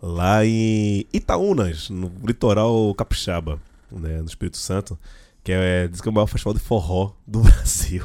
[0.00, 4.96] Lá em Itaúnas, no litoral capixaba, né, no Espírito Santo,
[5.42, 8.04] que é, diz que é o maior festival de forró do Brasil,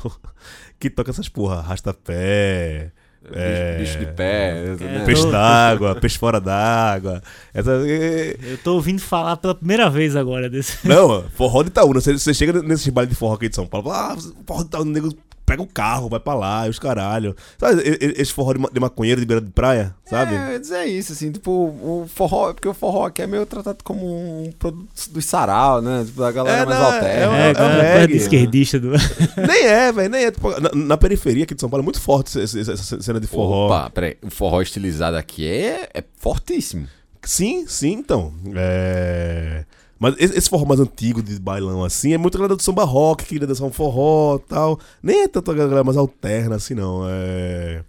[0.79, 2.91] que toca essas porra, arrasta-pé,
[3.33, 4.75] é, Bicho, bicho de pé.
[4.79, 5.03] né?
[5.05, 7.21] peixe Tô- d'água, peixe fora d'água.
[7.53, 10.87] Essa, é, Eu tô ouvindo falar pela primeira vez agora desse.
[10.87, 11.99] Não, forró de Itaúna.
[12.01, 14.67] Você, você chega nesses bailes de forró aqui de São Paulo, fala, ah, forró de
[14.67, 15.09] Itaúna, o nego
[15.49, 17.35] pega o carro, vai pra lá, e os caralho.
[17.57, 17.81] Sabe,
[18.17, 20.35] esse forró de, ma- de maconheiro de beira de praia, sabe?
[20.35, 23.45] É, eu ia dizer isso, assim, tipo, o forró, porque o forró aqui é meio
[23.45, 26.03] tratado como um produto do sarau, né?
[26.05, 27.09] Tipo, da galera É, mais não, alterna.
[27.09, 28.91] é É, é um coisa reggae, de esquerdista do.
[29.47, 30.31] Nem é, velho, nem é.
[30.31, 33.19] Tipo, na, na periferia aqui de São Paulo é muito forte essa, essa- essa cena
[33.19, 33.65] de forró.
[33.67, 36.87] Opa, peraí, o forró estilizado aqui é, é fortíssimo.
[37.23, 38.33] Sim, sim, então.
[38.55, 39.65] É...
[39.99, 43.31] Mas esse forró mais antigo de bailão assim é muito galera do samba rock que
[43.31, 44.79] queria dançar um forró e tal.
[45.03, 47.01] Nem é tanto a galera mais alterna assim, não.
[47.05, 47.83] É...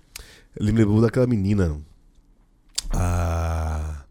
[0.59, 1.79] Eu me lembrou daquela menina.
[2.91, 4.03] Ah...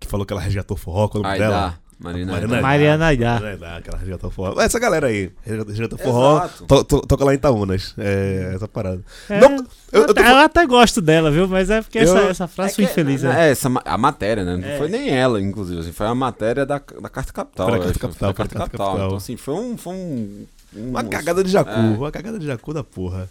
[0.00, 1.54] Que falou que ela resgatou forró, qual é o nome Aí dela?
[1.54, 1.78] dá.
[1.98, 2.32] Marina.
[2.32, 2.60] Mariana.
[2.60, 3.40] Mariana Aidar.
[3.40, 4.60] Mariana aquela resgatou forró.
[4.60, 7.94] Essa galera aí, resgatou forró, to- to- toca lá em Itaúnas.
[7.96, 9.00] É, essa parada.
[9.30, 9.56] É, Não,
[9.90, 11.48] eu, eu tô eu, até gosto dela, viu?
[11.48, 13.24] Mas é porque essa, Eu- essa frase É foi infeliz.
[13.24, 13.50] É, né?
[13.50, 14.56] essa, ma- a matéria, né?
[14.58, 14.76] Não É.
[14.76, 15.80] foi nem ela, inclusive.
[15.80, 17.66] assim, foi a matéria da, da Carta Capital.
[17.68, 19.06] Foi da eu Carta Capital, foi foi da Carta Capital.
[19.06, 19.76] Então, assim, foi um.
[19.78, 21.80] Foi um, um Uma cagada de jacu, É.
[21.80, 23.26] uma cagada de jacu da porra.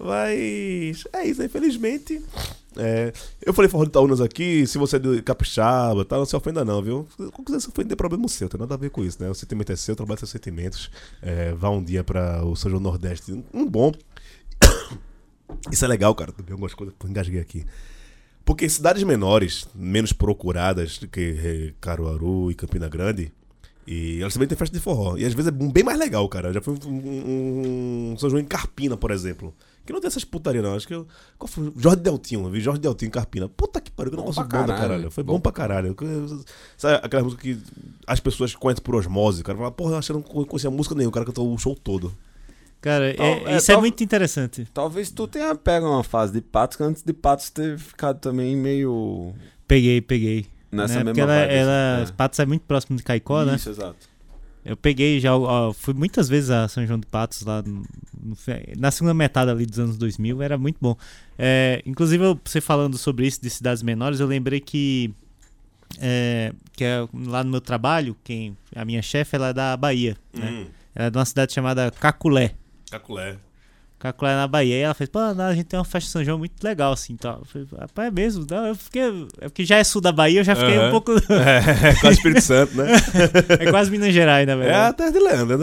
[0.00, 2.20] Mas é isso, infelizmente.
[2.78, 3.12] É,
[3.44, 6.64] eu falei forró de Itaúnas aqui, se você é de capixaba, tá, não se ofenda
[6.64, 7.08] não, viu?
[7.16, 9.28] Se quiser se ofender, é problema seu, tem nada a ver com isso, né?
[9.28, 10.90] O sentimento é seu, trabalha seus sentimentos.
[11.20, 13.92] É, vá um dia pra o São João Nordeste, um bom.
[15.72, 17.64] Isso é legal, cara, também algumas coisas, engasguei aqui.
[18.44, 23.32] Porque cidades menores, menos procuradas do que eh, Caruaru e Campina Grande,
[23.86, 25.16] e elas também têm festa de forró.
[25.16, 26.48] E às vezes é bem mais legal, cara.
[26.48, 29.54] Eu já fui um, um, um São João em Carpina, por exemplo.
[29.88, 30.74] Que não tem essas putaria, não.
[30.74, 31.06] Acho que eu.
[31.38, 31.72] Qual foi?
[31.74, 32.44] Jorge Deltinho.
[32.44, 33.48] Eu vi Jorge Deltinho em Carpina.
[33.48, 34.78] Puta que pariu, que negócio bom caralho.
[34.78, 35.10] caralho.
[35.10, 35.40] Foi bom, Bom.
[35.40, 35.96] pra caralho.
[36.76, 37.58] Sabe aquela música que
[38.06, 39.40] as pessoas conhecem por osmose?
[39.40, 41.08] O cara fala, porra, eu achei que não conhecia música nenhuma.
[41.08, 42.12] O cara cantou o show todo.
[42.82, 44.68] Cara, Tal- é- é, isso é tal- muito interessante.
[44.74, 48.54] Talvez tu tenha pego uma fase de Patos, que antes de Patos ter ficado também
[48.54, 49.32] meio.
[49.66, 50.46] Peguei, peguei.
[50.70, 51.04] Nessa né?
[51.04, 52.12] mesma Porque ela, vibe, ela é.
[52.14, 53.56] Patos é muito próximo de Caicó, né?
[53.56, 53.96] Isso, exato.
[54.68, 57.84] Eu peguei já, ó, fui muitas vezes a São João de Patos lá no-
[58.22, 58.36] no-
[58.76, 60.94] na segunda metade ali dos anos 2000, era muito bom.
[61.38, 65.10] É, inclusive, eu- você falando sobre isso de cidades menores, eu lembrei que,
[66.00, 70.16] é, que é lá no meu trabalho, quem a minha chefe ela é da Bahia,
[70.34, 70.66] né?
[70.94, 72.54] Ela é de uma cidade chamada Caculé.
[72.90, 73.36] Caculé.
[73.98, 74.76] Caculé na Bahia.
[74.76, 77.16] E ela fez, pô, a gente tem uma festa de São João muito legal, assim,
[77.16, 77.38] tal.
[77.40, 78.46] Eu falei, rapaz, é mesmo?
[78.48, 80.90] Não, eu fiquei, é porque já é sul da Bahia, eu já fiquei um Aham.
[80.90, 81.12] pouco...
[81.30, 82.86] É, quase Espírito Santo, né?
[83.60, 84.96] é quase Minas Gerais, na É a verdade.
[84.96, 85.62] terra de Leandro,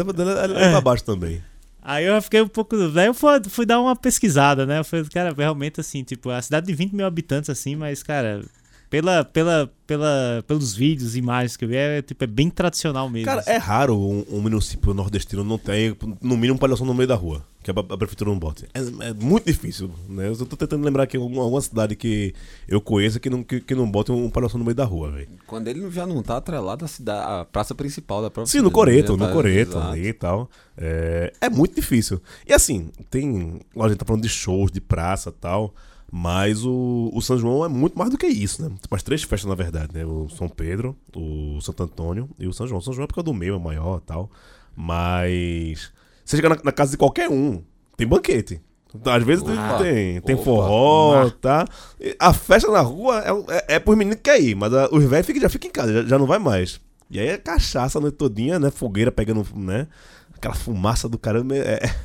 [0.57, 1.41] é pra baixo também.
[1.87, 2.75] Aí eu fiquei um pouco.
[2.89, 4.79] Daí eu fui, fui dar uma pesquisada, né?
[4.79, 8.41] Eu falei, cara, realmente assim, tipo, a cidade de 20 mil habitantes, assim, mas, cara,
[8.89, 13.25] pela, pela, pela, pelos vídeos, imagens que eu vi, é, tipo, é bem tradicional mesmo.
[13.25, 13.51] Cara, assim.
[13.51, 17.15] é raro um, um município nordestino não ter, no mínimo, um palhação no meio da
[17.15, 17.43] rua.
[17.63, 18.67] Que a, a prefeitura não bote.
[18.75, 20.27] É, é muito difícil, né?
[20.27, 22.31] Eu tô tentando lembrar aqui alguma, alguma cidade que
[22.67, 25.29] eu conheça que não, que, que não bote um palhação no meio da rua, velho.
[25.47, 28.65] Quando ele já não tá atrelado à cidade, à praça principal da própria Sim, no
[28.65, 30.47] cidade, Coreto, no tá- Coreto ali e tal.
[30.77, 32.21] É, é muito difícil.
[32.47, 33.59] E assim, tem.
[33.79, 35.73] A gente tá falando de shows, de praça e tal.
[36.17, 38.73] Mas o, o São João é muito mais do que isso, né?
[38.81, 40.05] Tipo, as três festas, na verdade, né?
[40.05, 42.79] O São Pedro, o Santo Antônio e o São João.
[42.79, 44.31] O São João é porque é do meio, é maior e tal.
[44.73, 45.91] Mas.
[46.23, 47.61] Você chega na, na casa de qualquer um,
[47.97, 48.61] tem banquete.
[49.03, 51.67] Às vezes tem- Opa, tem, tem opa, forró, tá?
[51.99, 54.87] E a festa na rua é, é, é pros meninos que quer ir, mas a-
[54.93, 56.79] os velhos já ficam em casa, já, já não vai mais.
[57.11, 58.71] E aí é cachaça a noite todinha, né?
[58.71, 59.85] Fogueira pegando, né?
[60.33, 61.55] Aquela fumaça do caramba.
[61.57, 61.95] É, é-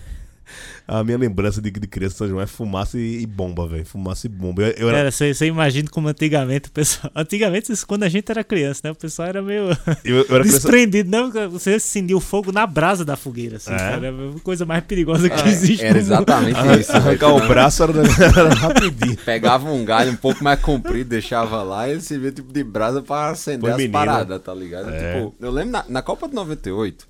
[0.87, 3.85] A minha lembrança de, de criança de São João é fumaça e, e bomba, velho.
[3.87, 4.63] Fumaça e bomba.
[4.63, 7.13] Eu, eu era, Cara, você, você imagina como antigamente o pessoal.
[7.15, 8.91] Antigamente, isso quando a gente era criança, né?
[8.91, 9.65] O pessoal era meio
[10.05, 10.51] eu, eu era criança.
[10.61, 11.31] desprendido, não?
[11.51, 13.77] Você acendia o fogo na brasa da fogueira, assim, É?
[13.77, 14.07] cara.
[14.07, 15.85] É a coisa mais perigosa que Ah, existe.
[15.85, 16.07] Era no mundo.
[16.07, 16.93] exatamente isso.
[16.93, 17.93] Arrancar o braço era,
[18.39, 19.17] era rapidinho.
[19.25, 23.01] Pegava um galho um pouco mais comprido, deixava lá e ele servia tipo de brasa
[23.03, 23.93] pra acender Foi as menino.
[23.93, 24.91] paradas, tá ligado?
[24.91, 25.15] É.
[25.15, 27.07] Tipo, eu lembro na, na Copa de 98,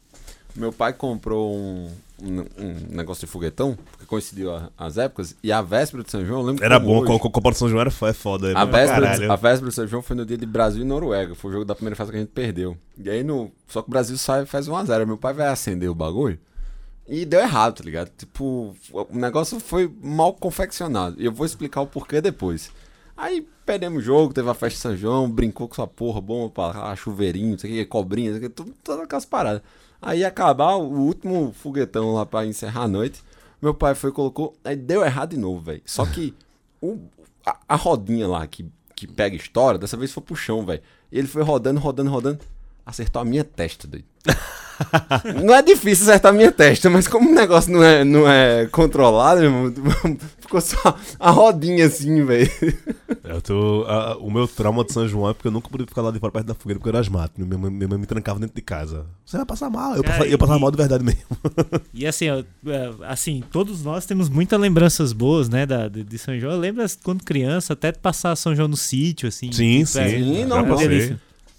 [0.56, 1.90] meu pai comprou um,
[2.22, 6.24] um, um negócio de foguetão, porque coincidiu a- as épocas, e a véspera de São
[6.24, 8.50] João, eu lembro Era bom, hoje, a Copa do São João era, é foda.
[8.50, 10.82] é a bom véspera, de, a véspera de São João foi no dia de Brasil
[10.82, 11.34] e Noruega.
[11.34, 12.76] Foi o jogo da primeira fase que a gente perdeu.
[12.98, 15.06] E aí, no, só que o Brasil sai e faz 1x0.
[15.06, 16.38] Meu pai vai acender o bagulho
[17.08, 18.10] e deu errado, tá ligado?
[18.16, 21.16] Tipo, o negócio foi mal confeccionado.
[21.18, 22.70] E eu vou explicar o porquê depois.
[23.16, 26.66] Aí perdemos o jogo, teve a festa de São João, brincou com sua porra, pra
[26.68, 29.62] lá, chuveirinho, não sei o que, cobrinha, não sei o que, tudo, todas aquelas paradas.
[30.00, 33.22] Aí acabar o último foguetão lá pra encerrar a noite.
[33.60, 35.82] Meu pai foi e colocou, aí deu errado de novo, velho.
[35.84, 36.34] Só que
[36.80, 36.98] o,
[37.44, 40.82] a, a rodinha lá que, que pega história, dessa vez foi pro chão, velho.
[41.12, 42.38] E ele foi rodando, rodando, rodando.
[42.84, 44.04] Acertou a minha testa, doido.
[45.44, 48.66] não é difícil acertar a minha testa, mas como o negócio não é, não é
[48.66, 49.72] controlado, meu irmão,
[50.40, 52.50] ficou só a rodinha assim, velho.
[53.24, 56.02] Eu tô, a- o meu trauma de São João é porque eu nunca podia ficar
[56.02, 57.40] lá de fora perto da fogueira porque eu era asmático.
[57.40, 59.06] Minha mãe, minha mãe me trancava dentro de casa.
[59.24, 59.94] Você vai passar mal.
[59.96, 61.20] Eu, Cara, passava, eu passava e- mal de verdade mesmo.
[61.94, 66.18] E assim, ó, é, assim, todos nós temos muitas lembranças boas, né, da, de, de
[66.18, 66.54] São João.
[66.54, 69.52] Eu lembro quando criança, até de passar São João no sítio, assim.
[69.52, 70.76] Sim, tipo, é, sim, Sim, é não, uma não.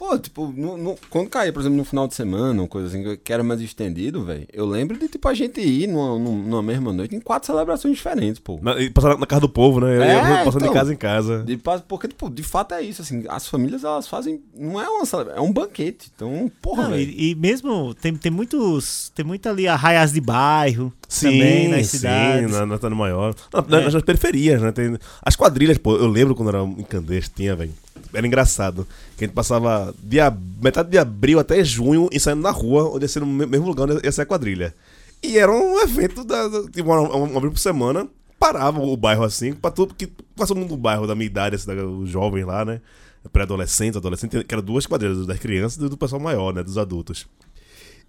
[0.01, 3.15] Pô, tipo, no- no- quando caía, por exemplo, no final de semana, uma coisa assim,
[3.23, 6.91] que era mais estendido, velho, eu lembro de, tipo, a gente ir numa, numa mesma
[6.91, 8.59] noite em quatro celebrações diferentes, pô.
[8.63, 9.97] Na, e passar na casa do povo, né?
[9.97, 10.69] Eu É, passando então.
[10.69, 11.43] de casa em casa.
[11.43, 11.55] De,
[11.87, 15.35] porque, tipo, de fato é isso, assim, as famílias, elas fazem, não é uma celebra-
[15.35, 16.99] é um banquete, então, porra, velho.
[17.03, 19.11] e, e mesmo tem, tem muitos.
[19.13, 22.49] Tem muito ali arraias de bairro também nas sim, cidades.
[22.51, 23.35] na, na Tano Maior.
[23.53, 23.91] Na- na- É.
[23.91, 24.71] Nas periferias, né?
[24.71, 27.71] Tem, as quadrilhas, pô, eu lembro quando era em Candeias, tinha, velho.
[28.13, 28.87] Era engraçado.
[29.17, 30.17] Que a gente passava de
[30.61, 33.89] metade de abril até junho ensaiando na rua, onde ia ser no me- mesmo lugar
[33.89, 34.73] onde ia ser a quadrilha.
[35.23, 38.07] E era um evento da, tipo, uma, uma vez por semana,
[38.39, 41.71] parava o bairro assim, pra tudo, porque passou mundo do bairro da minha idade, assim,
[41.71, 42.81] os jovens lá, né?
[43.31, 46.63] Pré-adolescentes, adolescentes, que eram duas quadrilhas, das crianças e do pessoal maior, né?
[46.63, 47.27] Dos adultos.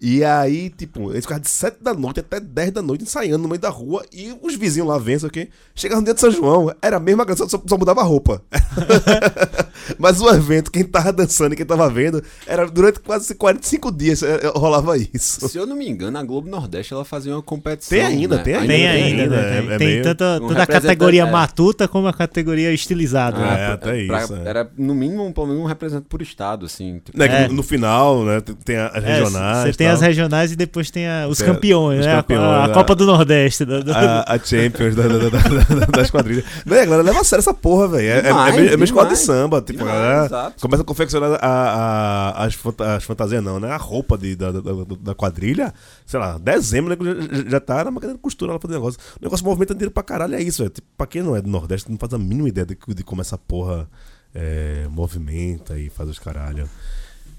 [0.01, 3.47] E aí, tipo, eles ficavam de 7 da noite até 10 da noite ensaiando no
[3.49, 5.49] meio da rua e os vizinhos lá vendo, sei o quê.
[5.73, 8.41] Chegava no dia de São João, era a mesma canção, só, só mudava a roupa.
[9.99, 14.23] Mas o evento, quem tava dançando e quem tava vendo, era durante quase 45 dias
[14.23, 15.47] eh, rolava isso.
[15.47, 17.97] Se eu não me engano, a Globo Nordeste ela fazia uma competição.
[17.97, 18.43] Tem ainda, né?
[18.43, 18.67] tem ainda.
[18.67, 19.41] Tem tem ainda, ainda, né?
[19.57, 21.31] é- tem, é tem meio- tanto, um a categoria é.
[21.31, 23.37] matuta como a categoria estilizada.
[23.37, 23.61] Ah, né?
[23.61, 24.47] É, até pra- isso, é.
[24.47, 26.99] Era, no mínimo, pelo menos um representante por estado, assim.
[27.03, 27.47] tipo, Né, É.
[27.47, 29.75] no, no final, né, tem as É, regionais.
[29.83, 32.13] Tem as regionais e depois tem a- os Tem campeões, os né?
[32.13, 33.65] A- campeões, a, a- Copa do Nordeste.
[33.65, 36.43] do- do- a, a Champions da, da- da- da- das quadrilhas.
[36.65, 38.07] Não, a galera leva a sério essa porra, velho.
[38.07, 39.61] É, é, Demais, é meio- é meio escola de samba.
[39.61, 40.61] Tipo, a Demais, galera exato.
[40.61, 42.57] começa a confeccionar a, a- as,
[42.97, 43.71] as fantasias, não, né?
[43.71, 45.73] A roupa de, da, da, da- da quadrilha.
[46.05, 47.27] Sei lá, dezembro, né?
[47.43, 48.99] Já, já tá na máquina de costura lá fazendo negócio.
[49.19, 50.69] O negócio movimenta dinheiro pra caralho, é isso, velho.
[50.73, 53.21] Tipo, pra quem não é do Nordeste, não faz a mínima ideia de, de como
[53.21, 53.87] essa porra
[54.35, 56.67] é, movimenta e faz os caralho.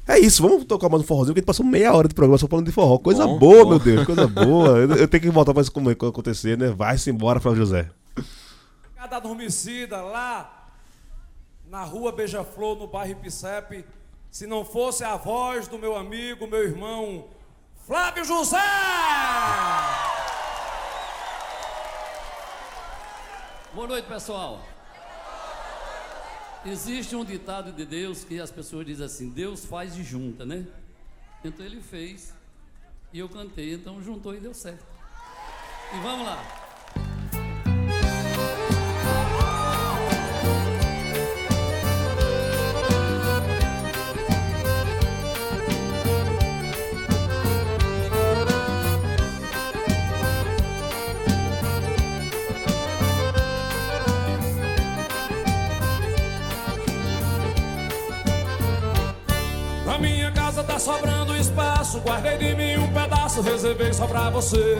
[0.06, 2.36] É isso, vamos tocar mais um forrozinho, porque a gente passou meia hora de programa
[2.36, 2.98] só falando de forró.
[2.98, 3.70] Coisa Bom, boa, bom.
[3.70, 4.78] meu Deus, coisa boa.
[4.78, 6.68] Eu, eu tenho que voltar pra isso como acontecer, né?
[6.68, 7.88] Vai-se embora, Flávio José.
[8.94, 10.68] Cada adormecida lá
[11.70, 13.84] na rua Beija-Flor, no bairro Ipicepe,
[14.30, 17.24] se não fosse a voz do meu amigo, meu irmão
[17.86, 18.58] Flávio José!
[23.74, 24.60] Boa noite, pessoal.
[26.66, 30.66] Existe um ditado de Deus que as pessoas dizem assim: Deus faz e junta, né?
[31.44, 32.32] Então ele fez
[33.12, 34.84] e eu cantei, então juntou e deu certo.
[35.94, 37.43] E vamos lá.
[60.84, 64.76] Sobrando espaço, guardei de mim um pedaço, reservei só pra você.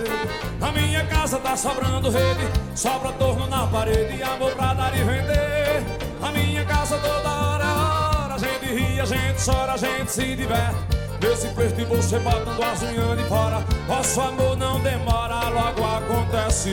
[0.61, 5.83] Na minha casa tá sobrando rede, sobra torno na parede, amor pra dar e vender.
[6.21, 10.13] Na minha casa toda hora, é hora, a gente ri, a gente chora, a gente
[10.13, 10.77] se diverte.
[11.23, 16.69] Nesse preço de você botando as unhas de fora, nosso amor não demora, logo acontece.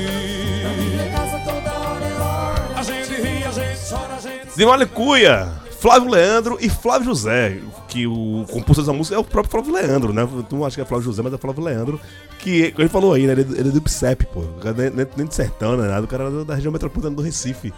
[0.62, 4.58] Na minha casa toda hora, é hora, a gente ri, a gente chora, a gente
[4.58, 7.58] De Malicuia, Flávio Leandro e Flávio José.
[7.88, 10.28] Que o compositor dessa música é o próprio Flávio Leandro, né?
[10.48, 12.00] Tu não acha que é Flávio José, mas é Flávio Leandro.
[12.40, 13.34] Que ele falou aí, né?
[13.34, 14.42] Ele, ele é do Psep, pô.
[14.42, 16.00] O cara Nem, nem, de sertão, né?
[16.00, 17.74] O cara era da região metropolitana do Recife.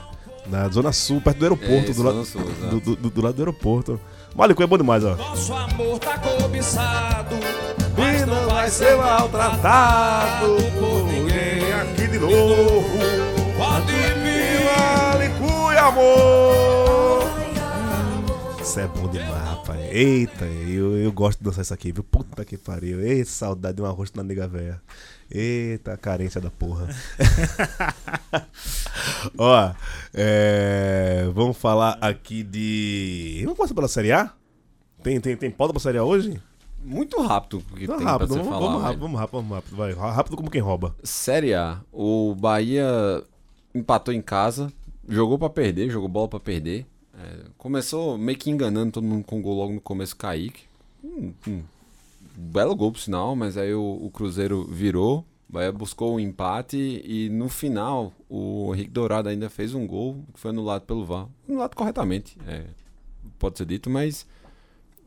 [0.48, 1.92] Na Zona Sul, perto do aeroporto.
[1.92, 2.80] Isso, do, lado, Zona Sul, exato.
[2.82, 3.98] do, do- do lado do aeroporto.
[4.36, 5.16] Malicuia é bom demais, ó.
[5.16, 7.36] Nosso amor tá cobiçado,
[7.98, 13.00] E não vai ser maltratado por ninguém aqui de novo.
[13.58, 14.44] Pode vir.
[14.66, 16.83] Malicuia, amor!
[18.74, 19.80] Isso é bom demais, rapaz.
[19.92, 22.04] Eita, eu, eu gosto de dançar isso aqui, viu?
[22.04, 23.02] Puta que pariu.
[23.02, 24.82] Eita, saudade de uma rosto na nega véia.
[25.30, 26.88] Eita, carência da porra.
[29.38, 29.72] Ó,
[30.12, 33.42] é, vamos falar aqui de.
[33.44, 34.34] Vamos começar pela Série A?
[35.04, 36.42] Tem, tem, tem pauta pra Série A hoje?
[36.84, 38.66] Muito rápido o que Então, tem rápido, pra você vamos, falar.
[38.72, 39.76] vamos rápido, vamos rápido, vamos rápido.
[39.76, 40.96] Vai, rápido como quem rouba.
[41.04, 43.24] Série A, o Bahia
[43.76, 44.74] empatou em casa,
[45.08, 46.88] jogou pra perder, jogou bola pra perder.
[47.64, 50.64] Começou meio que enganando todo mundo com gol logo no começo, Kaique.
[51.02, 51.64] Hum, hum,
[52.36, 55.26] belo gol, por sinal, mas aí o, o Cruzeiro virou.
[55.50, 60.42] O buscou o empate e no final o Henrique Dourado ainda fez um gol que
[60.42, 61.30] foi anulado pelo VAR.
[61.48, 62.66] Anulado corretamente, é,
[63.40, 64.28] pode ser dito, mas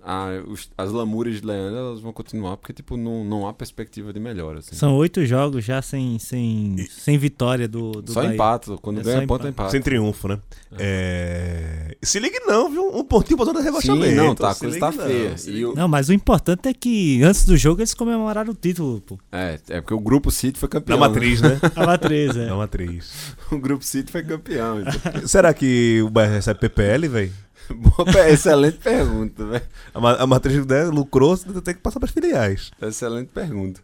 [0.07, 4.13] a- os- as lamúrias de Leandro elas vão continuar porque tipo, não, não há perspectiva
[4.13, 4.61] de melhora.
[4.61, 4.77] Assim.
[4.77, 8.35] São oito jogos já sem, sem, sem vitória do, do Só Bahia.
[8.35, 9.49] empate, quando É ganha ponto é empate.
[9.51, 9.71] empate.
[9.73, 10.39] Sem triunfo, né?
[10.79, 11.97] É...
[12.03, 12.97] Se ligue não, viu?
[12.97, 14.07] Um pontinho pra zona rebaixamento.
[14.07, 15.37] Sim, não, tá, a coisa tá não, feia.
[15.37, 18.53] se E ligue- o- Não, mas o importante é que antes do jogo eles comemoraram
[18.53, 19.19] o título, pô.
[19.33, 20.99] é, é porque o grupo City foi Na campeão.
[20.99, 21.59] matriz, né?
[21.75, 22.47] Tava 13, é.
[22.47, 22.87] Na matriz.
[22.97, 23.37] né?
[23.57, 24.81] O grupo City foi campeão.
[24.81, 25.27] então.
[25.27, 27.33] Será que o Bahia recebe PPL, velho?
[27.75, 29.67] Boa, excelente pergunta, velho.
[29.95, 32.71] A, a matriz né, lucrou, você tem que passar pras filiais.
[32.81, 33.81] Excelente pergunta.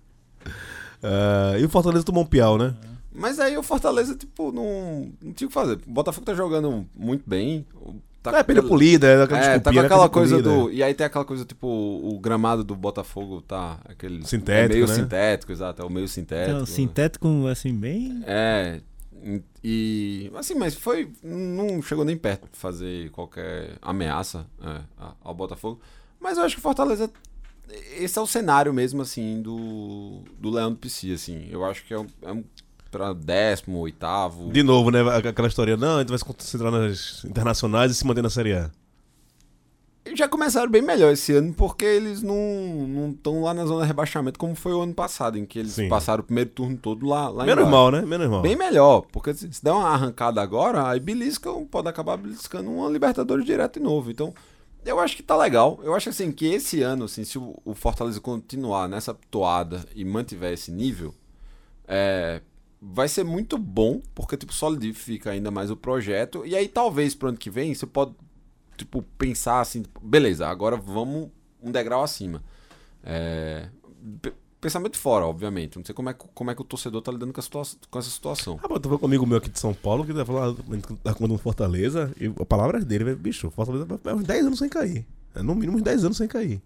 [1.02, 2.74] Ah, e o Fortaleza tomou um piau, né?
[3.14, 5.78] Mas aí o Fortaleza, tipo, não, não tinha o que fazer.
[5.86, 7.66] O Botafogo tá jogando muito bem.
[8.22, 10.70] Tá é, perdeu pro líder, é aquela É, tá com né, aquela coisa do.
[10.70, 13.80] E aí tem aquela coisa, tipo, o gramado do Botafogo tá.
[13.84, 14.24] Aquele.
[14.24, 14.94] Sintético, é meio né?
[14.94, 15.82] sintético, exato.
[15.82, 16.54] É o meio sintético.
[16.54, 18.22] Então, sintético, assim, bem.
[18.24, 18.80] É.
[19.62, 20.30] E-.
[20.34, 21.10] Assim, mas foi.
[21.22, 24.80] Não chegou nem perto de fazer qualquer ameaça é,
[25.22, 25.80] ao Botafogo.
[26.20, 27.10] Mas eu acho que o Fortaleza.
[27.96, 31.48] Esse é o cenário mesmo, assim, do, do Leão do Pici, assim.
[31.50, 32.42] Eu acho que é um, é
[32.90, 34.52] pra décimo, oitavo.
[34.52, 35.00] De novo, né?
[35.28, 38.52] Aquela história, não, a gente vai se concentrar nas internacionais e se manter na Série
[38.52, 38.70] A.
[40.14, 44.38] Já começaram bem melhor esse ano, porque eles não estão lá na zona de rebaixamento
[44.38, 45.88] como foi o ano passado, em que eles Sim.
[45.88, 48.02] passaram o primeiro turno todo lá, lá Menos mal, né?
[48.02, 48.42] Menos mal.
[48.42, 52.90] Bem melhor, porque se se der uma arrancada agora, aí beliscam, pode acabar beliscando uma
[52.90, 54.10] Libertadores direto de novo.
[54.10, 54.34] Então,
[54.84, 55.78] eu acho que tá legal.
[55.84, 60.04] Eu acho assim que esse ano, assim, se o o Fortaleza continuar nessa toada e
[60.04, 61.14] mantiver esse nível,
[61.86, 62.40] é,
[62.80, 66.44] vai ser muito bom, porque tipo solidifica ainda mais o projeto.
[66.44, 68.14] E aí talvez pro ano que vem você pode
[68.84, 71.28] tipo pensar assim, tipo, beleza, agora vamos
[71.62, 72.42] um degrau acima.
[73.04, 73.68] É,
[74.20, 75.76] pe- pensamento fora, obviamente.
[75.76, 77.62] Não sei como é, que- como é que o torcedor tá lidando com, a situa-
[77.90, 78.58] com essa situação.
[78.62, 80.56] Ah, pô, tu foi comigo meu aqui de São Paulo, que tá falando,
[81.02, 83.16] tá comendo um Fortaleza, e a palavra é dele, velho.
[83.16, 85.04] Bicho, Fortaleza vai uns 10 anos sem cair.
[85.34, 86.60] É no mínimo uns 10 anos sem cair.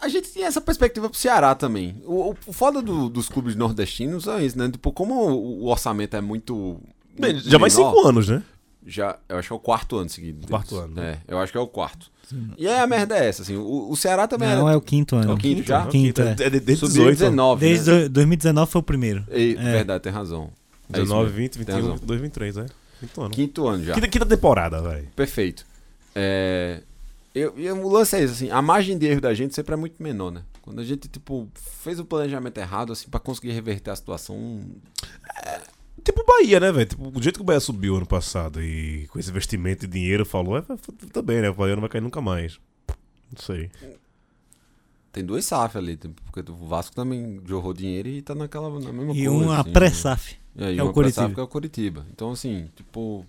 [0.00, 2.00] A gente tinha essa perspectiva pro Ceará também.
[2.04, 4.70] O, o- foda do- dos clubes nordestinos é isso, né?
[4.70, 6.80] Tipo, como o, o orçamento é muito.
[7.18, 8.42] Bem, já menor, 5 anos, né?
[8.90, 10.38] Já, eu acho que é o quarto ano seguido.
[10.38, 10.48] deles.
[10.50, 11.18] Quarto ano, né?
[11.28, 12.10] É, eu acho que é o quarto.
[12.56, 13.56] E aí a merda é essa, assim.
[13.56, 14.74] O, o Ceará também Não, era.
[14.74, 15.30] é o quinto ano.
[15.30, 15.86] É o quinto já?
[15.86, 16.30] Quinto, é.
[16.32, 17.18] É de- desde Subiu 18.
[17.18, 17.60] 19.
[17.66, 17.98] Desde né?
[18.04, 19.24] do- 2019 foi o primeiro.
[19.30, 19.62] E- É.
[19.72, 20.44] Verdade, tem razão.
[20.90, 21.92] É isso 19, mesmo, 20, tem 21, razão.
[21.96, 22.66] 22, 23, é.
[23.00, 23.30] Quinto ano.
[23.30, 23.94] Quinto ano já.
[23.94, 25.08] Quinta, quinta temporada, velho.
[25.14, 25.66] Perfeito.
[26.14, 26.82] É,
[27.34, 29.76] eu, e o lance é esse, assim, a margem de erro da gente sempre é
[29.76, 30.42] muito menor, né?
[30.62, 34.60] Quando a gente, tipo, fez o planejamento errado, assim, pra conseguir reverter a situação,
[36.28, 36.86] Bahia, né, velho?
[36.88, 40.24] Tipo, do jeito que o Bahia subiu ano passado e com esse investimento e dinheiro,
[40.24, 40.62] falou, é,
[41.12, 41.50] também, né?
[41.50, 42.58] O Bahia não vai cair nunca mais.
[43.32, 43.70] Não sei.
[45.12, 49.12] tem duas SAF ali, porque o Vasco também jorrou dinheiro e tá naquela na mesma
[49.14, 49.30] E coisa.
[49.30, 50.36] uma assim, pré-SAF.
[50.56, 51.22] É, e é o uma Coritiba.
[51.22, 52.06] pré-SAF que é o Curitiba.
[52.12, 53.24] Então, assim, tipo.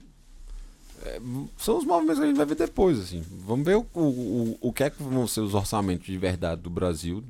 [1.03, 1.19] é,
[1.57, 3.23] são os movimentos que a gente vai ver depois, assim.
[3.45, 6.69] Vamos ver o, o, o que é que vão ser os orçamentos de verdade do
[6.69, 7.23] Brasil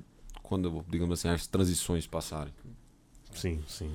[0.43, 2.51] quando, digamos assim, as transições passarem.
[3.33, 3.89] Sim, sim.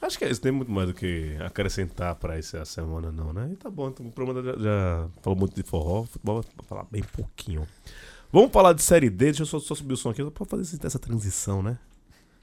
[0.00, 0.40] Acho que é isso.
[0.40, 3.50] Tem muito mais do que acrescentar pra essa semana, não, né?
[3.52, 6.86] E tá bom, então, o programa já, já falou muito de forró, futebol vai falar
[6.90, 7.66] bem pouquinho.
[8.32, 10.46] Vamos falar de Série D, deixa eu só, só subir o som aqui, só pra
[10.46, 11.78] fazer essa transição, né?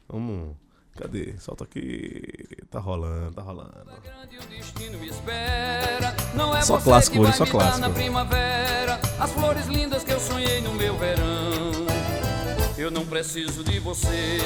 [0.08, 0.56] Vamos.
[0.98, 1.36] Cadê?
[1.38, 2.24] Solta aqui.
[2.72, 3.72] Tá rolando, tá rolando.
[6.56, 7.88] é Só clássico hoje, só clássico.
[9.20, 11.87] as flores lindas que eu sonhei no meu verão.
[12.78, 14.38] Eu não preciso de você.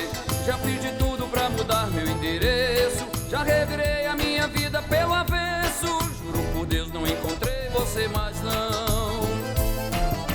[0.46, 3.06] Já fiz de tudo pra mudar meu endereço.
[3.30, 5.88] Já revirei a minha vida pelo avesso.
[6.24, 9.22] Juro por Deus não encontrei você mais não.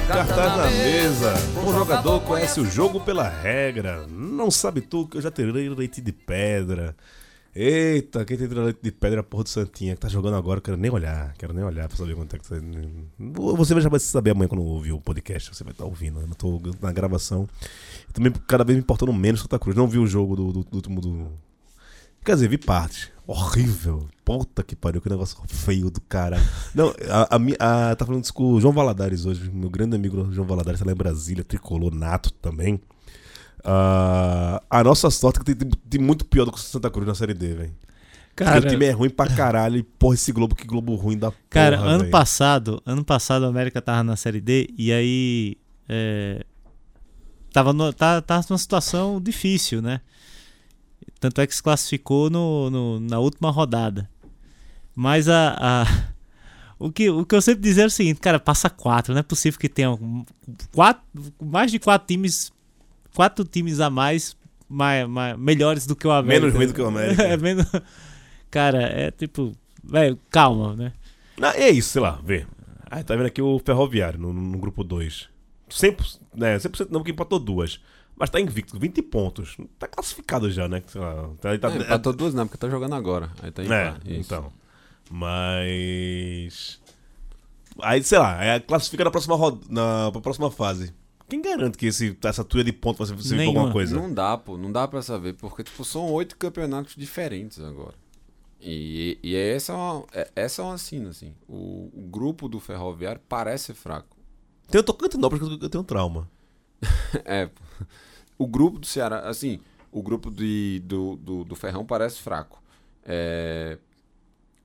[0.07, 1.35] Cartaz na mesa.
[1.67, 4.07] Um jogador conhece o jogo pela regra.
[4.09, 6.95] Não sabe tu que eu já terei leite de pedra.
[7.59, 10.61] Eita, quem tem leite de pedra é a porra do Santinha, que tá jogando agora,
[10.61, 12.61] quero nem olhar, quero nem olhar pra saber quanto é que você.
[13.19, 16.21] Você já vai saber amanhã quando ouvir o podcast, você vai estar ouvindo.
[16.21, 17.49] Eu não tô na gravação.
[18.13, 19.75] Também cada vez me importando menos Santa Cruz.
[19.75, 21.29] Não vi o jogo do, do, do último do.
[22.23, 23.11] Quer dizer, vi parte.
[23.27, 24.07] Horrível.
[24.23, 26.37] Puta que pariu, que negócio feio do cara.
[26.75, 30.31] Não, a, a, a- tá falando isso com o João Valadares hoje, meu grande amigo
[30.31, 32.79] João Valadares, tá lá em Brasília, tricolor nato também.
[33.65, 37.07] Ah, a nossa sorte é que tem, tem, muito pior do que o Santa Cruz
[37.07, 37.75] na Série D, velho.
[38.35, 39.79] Cara, o time é ruim pra caralho.
[39.79, 41.43] E porra, esse Globo, que Globo ruim da porra.
[41.49, 42.11] Cara, ano velho.
[42.11, 45.57] passado, ano passado a América tava na Série D e aí
[45.89, 46.45] é,
[47.53, 50.01] tava, no, tá, tava numa situação difícil, né?
[51.19, 54.09] Tanto é que se classificou no, no- na última rodada.
[54.95, 55.87] Mas a, a-
[56.79, 59.23] o, que, o que eu sempre dizia é o seguinte, cara, passa quatro, não é
[59.23, 59.89] possível que tenha
[60.73, 61.03] quatro,
[61.43, 62.53] mais de quatro times,
[63.17, 64.37] quatro times a mais,
[64.69, 66.41] mais, mais- melhores do que o América.
[66.47, 67.23] Menos ruim do que o América.
[67.25, 67.67] é menos,
[68.51, 70.93] cara, é tipo, velho, calma, né?
[71.39, 72.47] Não, é isso, sei lá, vê.
[72.91, 75.29] Ah, tá vendo aqui o Ferroviário no, no grupo 2.
[75.71, 77.81] 100%, né, 100% não, porque empatou duas.
[78.19, 79.57] Mas tá invicto, 20 pontos.
[79.79, 80.83] Tá classificado já, né?
[80.87, 83.31] Sei lá, tá, tá, É, empatou duas não, porque tá jogando agora.
[83.43, 84.21] Aí tá É, empate, isso.
[84.21, 84.53] então.
[85.11, 86.81] Mas.
[87.83, 90.95] Aí, sei lá, é, classifica na próxima, roda, na pra próxima fase.
[91.29, 93.97] Quem garante que esse, essa tuia de ponto vai servir pra alguma coisa?
[93.97, 97.95] Não dá, pô, não dá pra saber, porque tipo, são oito campeonatos diferentes agora.
[98.61, 101.35] E, e essa é uma, é- essa é uma sina, assim.
[101.49, 104.17] O, o grupo do Ferroviário parece fraco.
[104.71, 106.29] Tem o Tocantinópolis que eu tenho trauma.
[107.25, 107.49] É,
[108.39, 109.59] o grupo do Ceará, assim,
[109.91, 112.63] o grupo de, do, do, do Ferrão parece fraco.
[113.05, 113.79] É,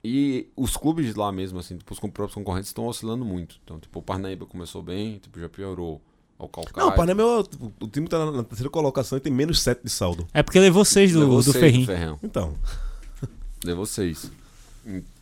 [0.03, 3.59] e os clubes lá mesmo, assim, tipo, os com- próprios concorrentes estão oscilando muito.
[3.63, 6.01] Então, tipo, o Parnaíba começou bem, tipo, já piorou.
[6.45, 6.85] O Calcaia.
[6.85, 9.61] Não, o Parnamirim, é o, o time tá na, na terceira colocação e tem menos
[9.61, 10.27] 7 de saldo.
[10.33, 11.85] É porque levou seis do, levou do seis Ferrinho.
[11.85, 12.19] Ferrão.
[12.23, 12.55] Então.
[13.63, 14.31] Levou seis.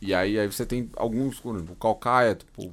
[0.00, 2.72] E- aí, aí você tem alguns, o Calcaia, tipo,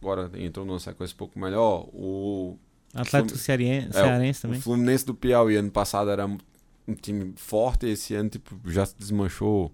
[0.00, 1.88] agora entrou numa sequência um pouco melhor.
[1.92, 2.56] O
[2.94, 4.60] Atlético Cearense, é, Cearense o também.
[4.60, 9.72] Fluminense do Piauí ano passado era um time forte, esse ano tipo, já se desmanchou.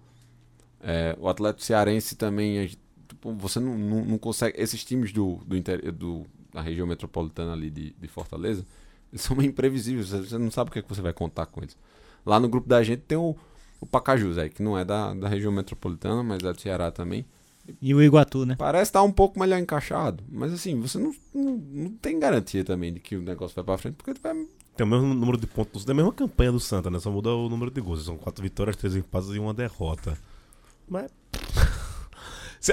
[0.82, 2.70] É, o Atlético Cearense também,
[3.08, 4.58] tipo, você não, não, não consegue.
[4.58, 8.64] Esses times do, do, inter- do- da região metropolitana ali de, de Fortaleza,
[9.12, 11.62] eles são meio imprevisíveis, você não sabe o que, é que você vai contar com
[11.62, 11.76] eles.
[12.24, 13.36] Lá no grupo da gente tem o,
[13.80, 17.24] o Pacajus, aí, que não é da, da região metropolitana, mas é do Ceará também.
[17.80, 18.55] E o Iguatu, né?
[18.57, 22.92] Parece estar um pouco melhor encaixado, mas assim, você não, não, não tem garantia também
[22.92, 24.34] de que o negócio vai pra frente, porque tu vai
[24.76, 26.99] Tem o mesmo número de pontos, da mesma campanha do Santa, né?
[27.01, 28.05] Só muda o número de gols.
[28.05, 30.16] São quatro vitórias, três empates e uma derrota.
[30.88, 31.11] Mas.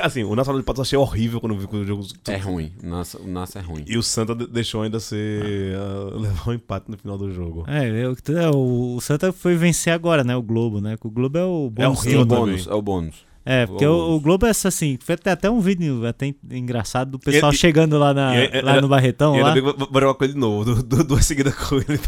[0.02, 2.06] Assim, o Nacional de Patos eu achei horrível quando eu vi que o jogo.
[2.28, 2.72] É ruim.
[2.84, 3.84] O Nasa, o Nasa é ruim.
[3.88, 5.76] E o Santa de- deixou ainda ser.
[5.76, 7.64] ah, levar um empate no final do jogo.
[7.68, 10.36] É, eu- é, o, o Santa foi vencer agora, né?
[10.36, 10.98] O Globo, né?
[11.04, 13.34] O Globo é o É o bônus É o bônus, é o bônus.
[13.46, 17.20] É, porque o, o- Globo é assim, foi até, até um vídeo até engraçado do
[17.20, 19.36] pessoal E- chegando lá, na, e- e- lá no Barretão.
[19.36, 19.74] e ainda Lá.
[19.92, 20.64] vai jogar com ele de novo.
[20.76, 22.00] du- du- Duas seguidas com ele.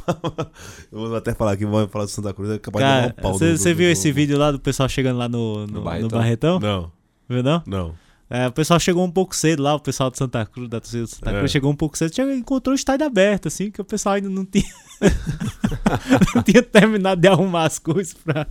[0.91, 2.51] Eu vou até falar aqui, vou falar do Santa Cruz.
[2.51, 4.49] É capaz de levar um pau você do- você do- viu do- esse vídeo lá
[4.49, 6.09] do pessoal chegando lá no, no, No no Barretão?
[6.19, 6.59] Barretão?
[6.61, 6.91] Não,
[7.29, 7.63] Viu não?
[7.65, 7.95] não.
[8.27, 11.03] É, o pessoal chegou um pouco cedo lá, o pessoal de Santa Cruz, da torcida
[11.03, 11.37] de Santa É.
[11.37, 14.29] Cruz, chegou um pouco cedo, chegou, encontrou o estádio aberto, assim, que o pessoal ainda
[14.29, 14.65] não tinha.
[16.33, 18.47] não tinha terminado de arrumar as coisas pra.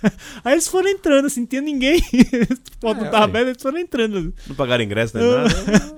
[0.42, 1.98] Aí eles foram entrando, assim, não tinha ninguém.
[2.00, 4.34] o porta É, tava aberto, eles foram entrando.
[4.46, 5.96] Não pagaram ingresso, nem nada.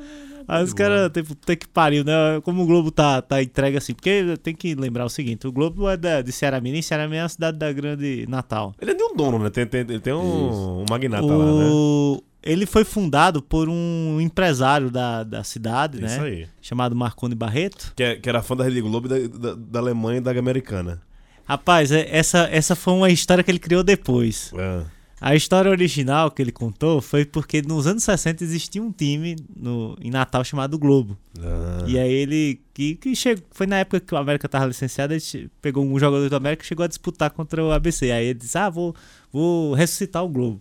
[0.50, 2.12] Aí os caras, tipo, tem que pariu, né?
[2.42, 3.94] Como o Globo tá, tá entregue assim.
[3.94, 7.06] Porque tem que lembrar o seguinte: o Globo é da, de Ceará Mirim, e Ceará
[7.06, 8.74] Mirim é a cidade da grande Natal.
[8.80, 9.48] Ele é de um dono, né?
[9.50, 11.68] Tem, tem, tem um, um magnata lá, né?
[11.70, 16.26] O- Ele foi fundado por um empresário da, da cidade, Isso né?
[16.26, 16.46] aí.
[16.60, 17.92] Chamado Marconi Barreto.
[17.94, 21.00] Que, é- que era fã da Rede Globo da, da, da Alemanha e da Americana.
[21.44, 24.52] Rapaz, é- essa, essa foi uma história que ele criou depois.
[24.56, 24.82] É.
[25.20, 29.94] A história original que ele contou foi porque nos anos 60 existia um time no,
[30.00, 31.18] em Natal chamado Globo.
[31.38, 31.84] Ah.
[31.86, 32.60] E aí ele.
[32.72, 36.28] Que, que chegou, foi na época que o América tava licenciado, ele pegou um jogador
[36.30, 38.10] do América e chegou a disputar contra o ABC.
[38.10, 38.94] Aí ele disse: Ah, vou,
[39.30, 40.60] vou ressuscitar o Globo.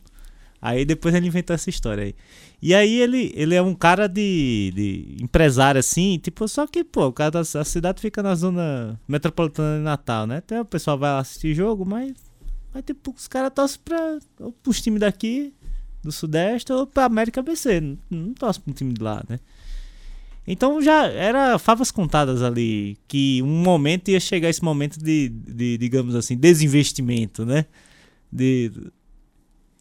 [0.61, 2.15] Aí depois ele inventou essa história aí.
[2.61, 7.07] E aí ele, ele é um cara de, de empresário assim, tipo, só que, pô,
[7.07, 10.41] o cara da a cidade fica na zona metropolitana de Natal, né?
[10.43, 12.13] Então o pessoal vai lá assistir jogo, mas,
[12.73, 15.53] mas tipo, os caras torcem pra ou pros times daqui,
[16.03, 17.79] do Sudeste, ou pra América ABC.
[17.79, 19.39] Não, não torcem pra um time de lá, né?
[20.47, 25.77] Então já era favas contadas ali que um momento ia chegar esse momento de, de
[25.77, 27.65] digamos assim, desinvestimento, né?
[28.31, 28.71] De,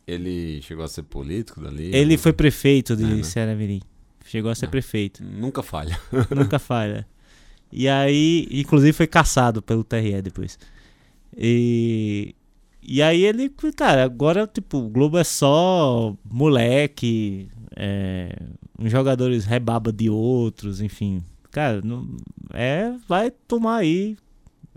[0.07, 1.95] Ele chegou a ser político dali.
[1.95, 3.23] ele foi prefeito de É, né?
[3.23, 3.81] Ceará Mirim.
[4.27, 5.25] Chegou a ser prefeito.
[5.25, 5.99] Nunca falha.
[6.37, 7.07] Nunca falha.
[7.73, 10.59] E aí, inclusive, foi caçado pelo TRE depois.
[11.35, 12.35] E,
[12.83, 18.37] e aí ele, cara, agora, tipo, o Globo é só moleque, é,
[18.79, 21.23] uns jogadores rebaba de outros, enfim.
[21.51, 22.07] Cara, não,
[22.53, 24.17] é, vai tomar aí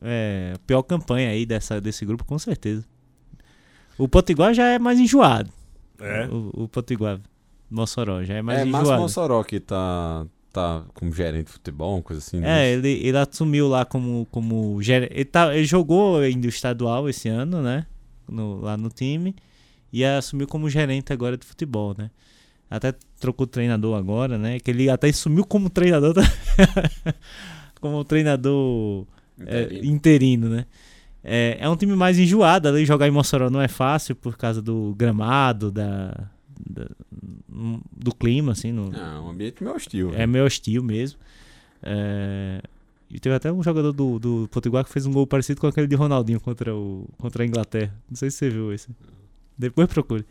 [0.02, 2.86] é, a pior campanha aí dessa, desse grupo, com certeza.
[3.98, 5.50] O Potiguar já é mais enjoado.
[6.00, 6.26] É.
[6.28, 7.20] O, o Potiguar,
[7.70, 9.02] Mossoró, já é mais é, Márcio enjoado.
[9.04, 12.38] Mossoró que tá, tá como gerente de futebol, uma coisa assim.
[12.38, 12.70] É, né?
[12.72, 17.30] ele, ele assumiu lá como, como ger- ele, tá, ele jogou ainda o estadual esse
[17.30, 17.86] ano, né?
[18.32, 19.36] No- lá no time.
[19.94, 22.10] E assumiu como gerente agora de futebol, né?
[22.70, 24.58] Até trocou treinador agora, né?
[24.60, 26.16] Que ele até assumiu como treinador.
[27.82, 29.06] como treinador
[29.46, 29.86] é, Interino.
[29.94, 30.66] interino, né?
[31.24, 34.62] É, é um time mais enjoado, ali jogar em Mossoró não é fácil por causa
[34.62, 36.30] do gramado, da,
[36.68, 36.90] da-
[37.96, 38.72] do clima, assim.
[38.72, 40.14] No, É um ambiente meio hostil.
[40.16, 41.20] é meio hostil mesmo.
[41.84, 42.62] É,
[43.14, 45.88] E teve até um jogador do, do Potiguar que fez um gol parecido com aquele
[45.88, 47.94] de Ronaldinho contra, o, contra a Inglaterra.
[48.10, 48.88] Não sei se você viu esse.
[49.58, 50.26] Depois procure.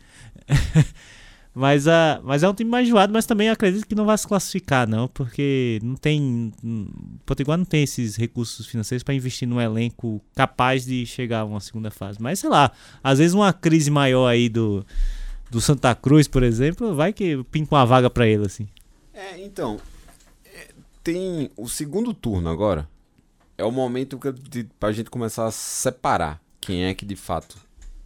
[1.53, 4.27] mas, a, mas é um time mais enjoado, mas também acredito que não vai se
[4.27, 6.51] classificar, não, porque não tem.
[6.63, 6.87] hum,
[7.21, 11.45] O Potiguar não tem esses recursos financeiros para investir num elenco capaz de chegar a
[11.45, 12.21] uma segunda fase.
[12.21, 12.71] Mas sei lá,
[13.03, 14.83] às vezes uma crise maior aí do,
[15.51, 18.67] do Santa Cruz, por exemplo, vai que pinta uma vaga para ele, assim.
[19.13, 19.79] É, então.
[21.03, 22.87] Tem o segundo turno agora.
[23.57, 27.57] É o momento que, de, pra gente começar a separar quem é que de fato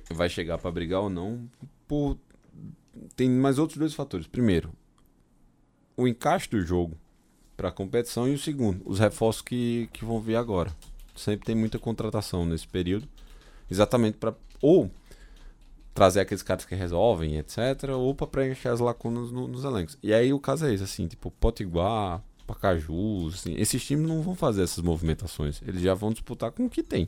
[0.10, 1.50] vai chegar pra brigar ou não.
[1.88, 2.18] Por,
[3.16, 4.28] tem mais outros dois fatores.
[4.28, 4.72] Primeiro,
[5.98, 6.98] o encaixe do jogo
[7.56, 8.28] pra competição.
[8.28, 10.72] E o segundo, os reforços que, que vão vir agora.
[11.16, 13.08] Sempre tem muita contratação nesse período.
[13.70, 14.90] Exatamente para ou
[15.94, 17.58] trazer aqueles caras que resolvem, etc.
[17.94, 19.98] Ou pra preencher as lacunas no- nos elencos.
[20.04, 24.36] E aí o caso é esse, assim, tipo, Potiguar, Pacajus, assim, esses times não vão
[24.36, 25.62] fazer essas movimentações.
[25.68, 27.08] Eles já vão disputar com o que tem.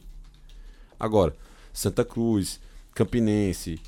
[1.00, 1.36] Agora,
[1.72, 2.60] Santa Cruz,
[2.94, 3.80] Campinense,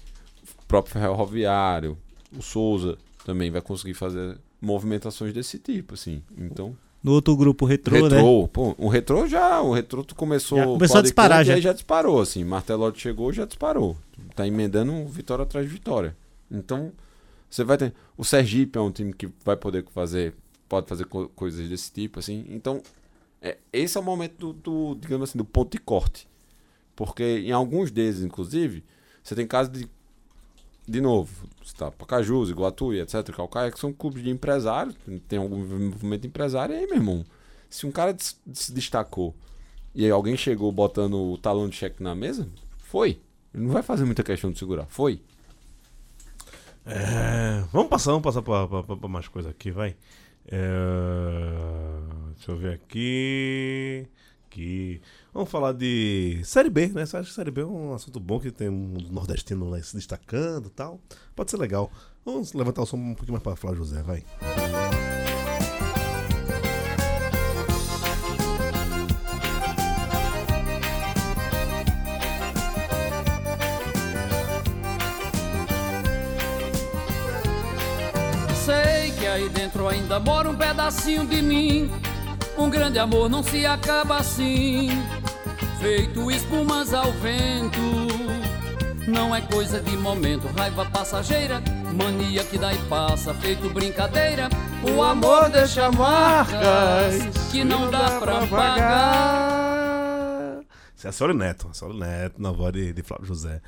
[0.67, 1.97] próprio Ferroviário,
[2.37, 6.21] o Souza também vai conseguir fazer movimentações desse tipo, assim.
[6.37, 8.15] Então, No outro grupo, o Retrô, né?
[8.17, 11.53] retrô, pô, o retrô já, o retrô tu começou, Já com começou a disparar, já.
[11.55, 13.97] aí já disparou, assim, Martelotti chegou, já disparou.
[14.35, 16.15] Tá emendando vitória atrás de vitória.
[16.51, 16.91] Então,
[17.49, 20.33] você vai ter, o Sergipe é um time que vai poder fazer,
[20.69, 22.45] pode fazer co- coisas desse tipo, assim.
[22.49, 22.81] Então,
[23.41, 26.27] é, esse é o momento do, do, digamos assim, do ponto de corte.
[26.95, 28.83] Porque em alguns deles, inclusive,
[29.23, 29.89] você tem casos de
[30.87, 31.31] de novo,
[31.63, 34.95] você tá Pacajus, e etc, Calcaia, que são clubes de empresários,
[35.27, 37.23] tem algum movimento empresário, e aí, meu irmão,
[37.69, 39.35] se um cara se destacou
[39.93, 42.47] e aí alguém chegou botando o talão de cheque na mesa,
[42.79, 43.19] foi.
[43.53, 44.85] Ele não vai fazer muita questão de segurar.
[44.87, 45.21] Foi.
[46.85, 49.95] É, vamos passar, vamos passar pra- pra- pra mais coisa aqui, vai.
[50.51, 54.07] É, deixa eu ver aqui.
[54.47, 55.01] aqui.
[55.33, 57.03] Vamos falar de Série B, né?
[57.03, 60.67] Acha que Série B é um assunto bom que tem um nordestino lá se destacando
[60.67, 60.99] e tal?
[61.35, 61.91] Pode ser legal.
[62.25, 64.23] Vamos levantar o som um pouquinho mais pra Flávio José, vai.
[64.39, 64.78] Sei
[80.89, 81.89] pedacinho de mim.
[82.57, 84.89] Um grande amor não se acaba assim.
[85.79, 87.79] Feito espumas ao vento.
[89.07, 91.61] Não é coisa de momento, raiva passageira.
[91.95, 94.49] Mania que dá e passa, feito brincadeira.
[94.83, 99.69] O amor deixa marcas que não dá pra pagar.
[100.95, 103.61] Isso é Saulo Neto, Saulo Neto, na voz de, de Flávio José.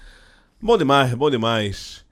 [0.59, 2.03] Bom demais, bom demais.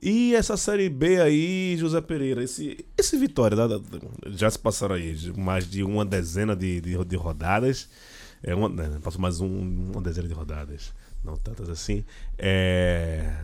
[0.00, 3.56] E essa série B aí, José Pereira, esse, esse Vitória,
[4.26, 7.88] já se passaram aí mais de uma dezena de, de, de rodadas.
[8.42, 10.92] É uma, né, passou mais um- uma dezena de rodadas.
[11.24, 12.04] Não tantas assim.
[12.38, 13.34] É.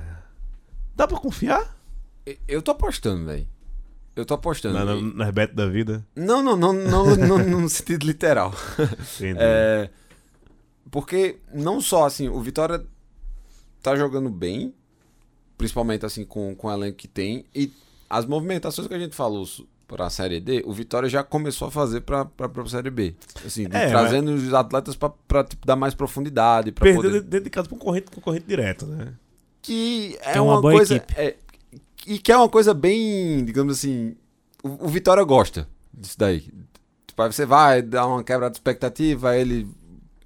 [0.95, 1.77] Dá pra confiar
[2.47, 3.49] Eu tô apostando, velho.
[4.15, 4.75] Eu tô apostando.
[4.75, 6.07] na, na, nas bet da vida?
[6.15, 8.55] Não, não, não, não, não, no sentido literal.
[9.39, 9.89] É,
[10.91, 12.85] porque não só assim, o Vitória
[13.83, 14.75] tá jogando bem,
[15.59, 17.71] principalmente assim com, com o elenco que tem, e
[18.09, 21.71] as movimentações que a gente falou su- pra Série D, o Vitória já começou a
[21.71, 23.15] fazer pra, pra, pra Série B.
[23.45, 27.21] Assim, É, trazendo os atletas pra, pra tipo, dar mais profundidade, pra Perdeu poder...
[27.23, 29.13] de- dentro de casa pra um concorrente, concorrente direto, né?
[29.61, 31.15] que é Que é uma uma, boa coisa equipe.
[31.21, 31.37] é,
[32.07, 34.17] e que é uma coisa bem, digamos assim,
[34.63, 36.41] o, o Vitória gosta disso daí.
[37.07, 39.69] Tipo, aí você vai dar uma quebra de expectativa, aí ele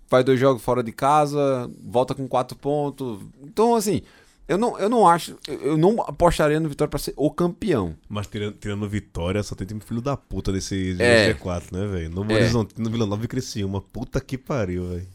[0.08, 3.20] vai dois jogos fora de casa, volta com quatro pontos.
[3.42, 4.00] Então, assim,
[4.48, 7.94] eu não, eu não acho, eu- não apostaria no Vitória pra ser o campeão.
[8.08, 11.32] Mas tirando, tirando Vitória, só tem time filho da puta desse É.
[11.34, 12.10] G4, né, velho?
[12.10, 12.36] Novo É.
[12.36, 13.80] Horizonte, no Vila Nova e Criciúma.
[13.80, 15.08] Puta que pariu, velho.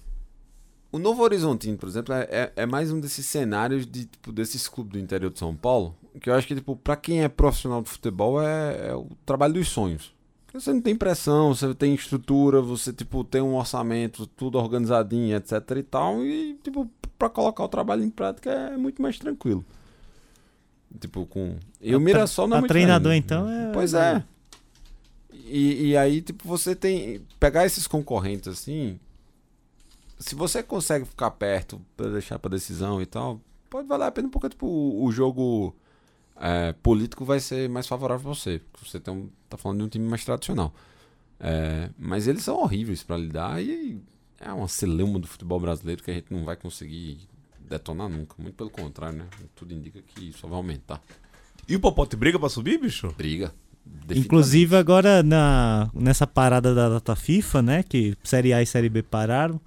[0.92, 4.68] O Novo Horizontino, por exemplo, é, é- é mais um desses cenários de, tipo, desses
[4.68, 7.82] clubes do interior de São Paulo, que eu acho que, tipo, pra quem é profissional
[7.82, 10.14] de futebol, é, é o trabalho dos sonhos.
[10.54, 15.54] Você não tem pressão, você tem estrutura, você, tipo, tem um orçamento, tudo organizadinho, etc
[15.78, 16.86] e tal, e, tipo,
[17.22, 19.64] pra colocar o trabalho em prática é muito mais tranquilo.
[21.00, 21.56] Tipo, com...
[21.80, 23.72] E o Mirassol não é treinador, então, é.
[23.72, 24.24] Pois é.
[25.32, 27.22] E, e aí, tipo, você tem.
[27.40, 29.00] Pegar esses concorrentes assim.
[30.18, 34.28] Se você consegue ficar perto pra deixar pra decisão e tal, pode valer a pena
[34.28, 35.76] porque, tipo, o, o jogo
[36.36, 38.62] é, político vai ser mais favorável pra você.
[38.72, 40.74] Porque você tem um, tá falando de um time mais tradicional.
[41.40, 44.02] É, mas eles são horríveis pra lidar e
[44.42, 47.20] é uma celeuma do futebol brasileiro que a gente não vai conseguir
[47.60, 48.36] detonar nunca.
[48.38, 49.26] Muito pelo contrário, né?
[49.56, 51.02] Tudo indica que só vai aumentar.
[51.68, 53.14] E o Popote briga pra subir, bicho?
[53.18, 53.54] Briga.
[54.16, 57.84] Inclusive agora na, nessa parada da data FIFA, né?
[57.84, 59.60] Que Série A e Série B pararam.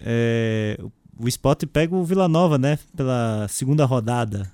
[0.00, 0.78] é,
[1.18, 2.78] o Sport pega o Vila Nova, né?
[2.96, 4.50] Pela segunda rodada.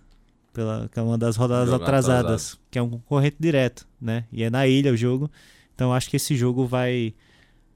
[0.53, 2.25] Pela, que é uma das rodadas Jogo atrasadas.
[2.25, 2.59] atrasado.
[2.71, 4.25] Que é um concorrente direto, né?
[4.33, 5.31] E é na ilha o jogo.
[5.75, 7.13] Então acho que esse jogo vai.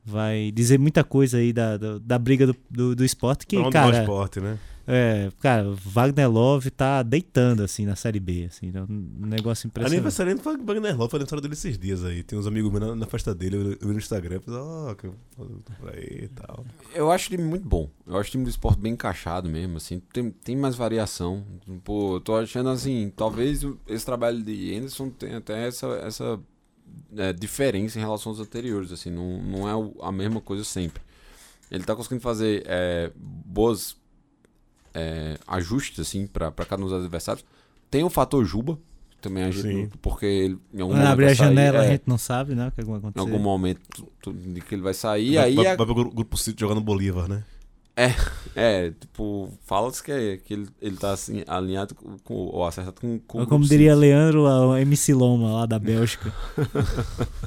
[0.09, 3.47] Vai dizer muita coisa aí da, da, da briga do, do, do esporte.
[3.47, 4.59] Que, onde cara, esporte, né?
[4.91, 8.47] é, cara, Wagner Love tá deitando assim na Série B.
[8.49, 9.97] Assim, é um negócio impressionante.
[9.99, 12.23] Aniversário foi Wagner Love, foi aniversário dele esses dias aí.
[12.23, 14.61] Tem uns amigos meus na, na festa dele, eu, eu vi no Instagram, eu falei,
[14.61, 15.45] ó, que eu tô
[15.79, 16.65] por aí e tal.
[16.95, 17.91] Eu acho o time muito bom.
[18.07, 20.01] Eu acho o time do esporte bem encaixado mesmo, assim.
[20.11, 21.45] Tem, tem mais variação.
[21.85, 26.41] Pô, eu tô achando assim, talvez o- esse trabalho de Anderson tenha até essa, essa
[27.17, 29.11] é, diferença em relação aos anteriores, assim.
[29.11, 31.03] Não, não é o- a mesma coisa sempre.
[31.71, 33.97] Ele tá conseguindo fazer é, boas
[34.95, 37.45] é, ajustes, assim, pra, pra cada um dos adversários.
[37.91, 38.79] Tem o fator Juba,
[39.11, 41.89] que também a gente, porque ele, em algum Quando abrir a vai sair, janela, é,
[41.89, 42.69] a gente não sabe, né?
[42.69, 43.21] O que vai Em acontecer.
[43.21, 45.95] algum momento tu- tu- de que ele vai sair, vai, aí vai, é- vai pro
[45.95, 47.45] gru- grupo City jogar no Bolívar, né?
[48.57, 51.95] É, tipo, fala-se que, é- que ele, ele tá assim, alinhado
[52.25, 53.95] com, ou acertado com, com como diria.
[53.95, 56.33] Leandro, o MC Loma, lá da Bélgica.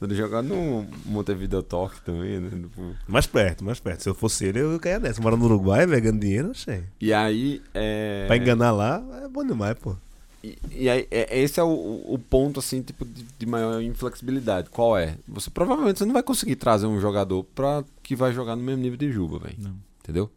[0.00, 2.50] Ele jogar no Montevideo Torque também, né?
[2.50, 4.02] Tipo, Mais perto, mais perto.
[4.04, 5.20] Se eu fosse ele, eu caía nessa.
[5.20, 6.84] Morando no Uruguai, velho, ganhando dinheiro, achei.
[7.00, 8.24] E aí, é...
[8.28, 9.96] Pra enganar lá, é bom demais, pô.
[10.42, 14.70] E, e aí, é- esse é o, o ponto, assim, tipo, de, de maior inflexibilidade.
[14.70, 15.16] Qual é?
[15.26, 18.82] Você provavelmente você não vai conseguir trazer um jogador pra, que vai jogar no mesmo
[18.82, 19.56] nível de Juba, velho.
[19.58, 19.76] Não.
[20.02, 20.30] Entendeu?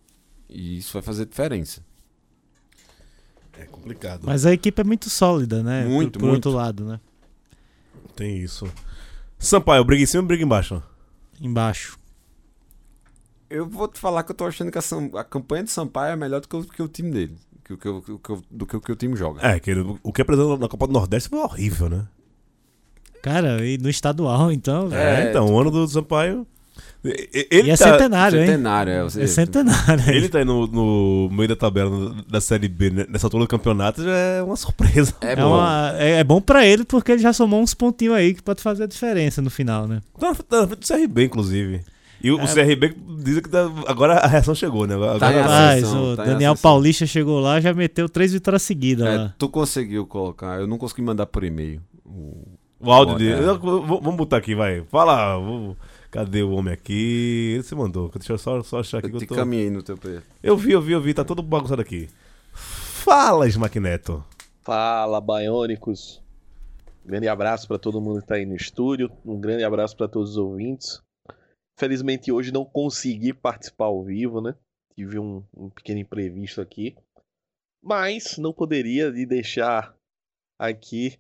[0.50, 1.82] E isso vai fazer diferença.
[3.58, 4.22] É complicado.
[4.24, 5.86] Mas a equipe é muito sólida, né?
[5.86, 6.48] Muito, por, por muito.
[6.48, 7.00] outro lado, né?
[8.16, 8.68] Tem isso.
[9.38, 10.82] Sampaio, briga em cima ou briga embaixo?
[11.40, 11.98] Embaixo.
[13.52, 16.14] Eu vou te falar que eu tô achando que a, Sam- a campanha de Sampaio
[16.14, 17.36] é melhor do que o, que o time dele.
[17.66, 19.46] Que, que, que, do que o que o time joga.
[19.46, 22.06] É, que ele- o que apresentou na Copa do Nordeste foi horrível, né?
[23.22, 24.88] Cara, e no estadual, então.
[24.90, 25.02] velho.
[25.02, 26.48] É, É, então, o ano do Sampaio.
[27.04, 28.46] Ele e é tá, centenário, hein?
[28.46, 29.04] Centenário, é.
[29.04, 30.10] Você, É centenário.
[30.10, 33.06] Ele tá aí no, no meio da tabela da Série B, né?
[33.10, 35.14] nessa altura do campeonato, já é uma surpresa.
[35.22, 35.48] É, É, bom.
[35.48, 38.62] uma- é- é bom pra ele porque ele já somou uns pontinhos aí que pode
[38.62, 40.02] fazer a diferença no final, né?
[40.20, 41.82] Tá tá na frente do CRB, inclusive.
[42.24, 42.48] E o, o É.
[42.54, 44.96] CRB diz que tá- agora a reação chegou, né?
[44.96, 46.56] Agora, Tá agora- Rapaz, o tá Daniel.
[46.56, 49.36] Paulista chegou lá já meteu três vitórias seguidas É, lá.
[49.38, 50.60] tu conseguiu colocar.
[50.60, 51.82] Eu não consegui mandar por e-mail.
[52.06, 52.48] O-
[52.80, 53.42] o áudio dele.
[53.44, 53.54] é.
[53.54, 54.84] Vamos botar aqui, vai.
[54.92, 55.36] Fala.
[55.38, 55.76] vamos-
[56.12, 57.54] Cadê o homem aqui?
[57.54, 58.12] Ele se mandou.
[58.14, 59.36] Deixa eu só, só achar aqui Eu que te eu tô.
[59.36, 60.22] caminhei no teu perfil.
[60.44, 61.14] Eu vi, eu vi, eu vi.
[61.14, 62.10] Tá todo bagunçado aqui.
[62.52, 64.22] Fala, Smack Neto.
[64.62, 66.22] Fala, Baiônicos.
[67.06, 69.10] Grande abraço para todo mundo que tá aí no estúdio.
[69.26, 71.00] Um grande abraço para todos os ouvintes.
[71.78, 74.56] Felizmente hoje não consegui participar ao vivo, né?
[74.96, 76.96] Tive um, um pequeno imprevisto aqui.
[77.82, 79.96] Mas não poderia de deixar
[80.60, 81.18] aqui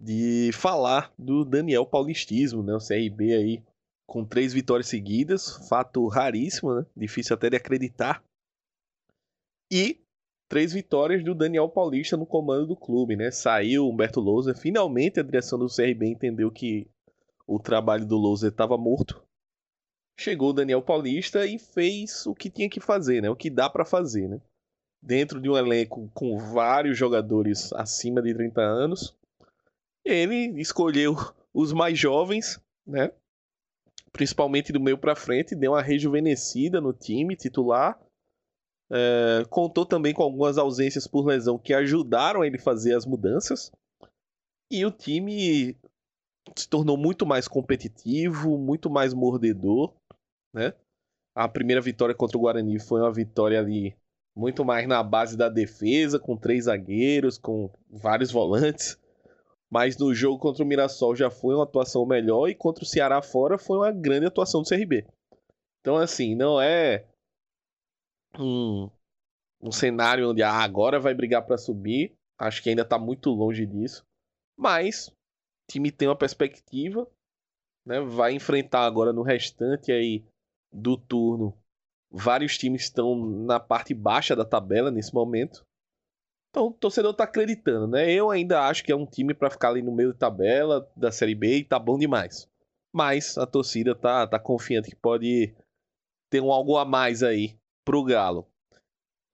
[0.00, 2.74] de falar do Daniel Paulistismo, né?
[2.74, 3.62] O CRB aí
[4.06, 6.86] com três vitórias seguidas, fato raríssimo, né?
[6.96, 8.22] Difícil até de acreditar.
[9.70, 10.00] E
[10.48, 13.30] três vitórias do Daniel Paulista no comando do clube, né?
[13.30, 16.86] Saiu Humberto Lousa, finalmente a direção do CRB entendeu que
[17.46, 19.22] o trabalho do Lousa estava morto.
[20.18, 23.30] Chegou o Daniel Paulista e fez o que tinha que fazer, né?
[23.30, 24.40] O que dá para fazer, né?
[25.00, 29.16] Dentro de um elenco com vários jogadores acima de 30 anos,
[30.04, 31.16] ele escolheu
[31.52, 33.10] os mais jovens, né?
[34.12, 37.98] Principalmente do meio para frente, deu uma rejuvenescida no time titular.
[38.90, 43.72] É, contou também com algumas ausências por lesão que ajudaram ele a fazer as mudanças.
[44.70, 45.76] E o time
[46.56, 49.94] se tornou muito mais competitivo, muito mais mordedor,
[50.52, 50.74] né?
[51.34, 53.96] A primeira vitória contra o Guarani foi uma vitória ali
[54.34, 58.98] muito mais na base da defesa, com três zagueiros, com vários volantes.
[59.70, 63.22] Mas no jogo contra o Mirassol já foi uma atuação melhor e contra o Ceará
[63.22, 65.06] fora foi uma grande atuação do CRB.
[65.80, 67.06] Então assim, não é
[68.38, 68.90] um,
[69.62, 72.14] um cenário onde ah, agora vai brigar para subir.
[72.38, 74.04] Acho que ainda tá muito longe disso.
[74.56, 75.12] Mas o
[75.70, 77.08] time tem uma perspectiva,
[77.86, 78.00] né?
[78.00, 80.24] Vai enfrentar agora no restante aí
[80.72, 81.56] do turno.
[82.10, 85.64] Vários times estão na parte baixa da tabela nesse momento.
[86.50, 88.10] Então o torcedor tá acreditando, né?
[88.12, 91.10] Eu ainda acho que é um time para ficar ali no meio da tabela da
[91.10, 92.48] Série B e tá bom demais.
[92.92, 95.54] Mas a torcida tá, tá confiante que pode
[96.30, 98.46] ter um algo a mais aí pro Galo.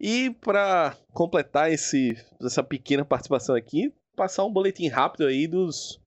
[0.00, 6.00] E para completar esse, essa pequena participação aqui, passar um boletim rápido aí dos,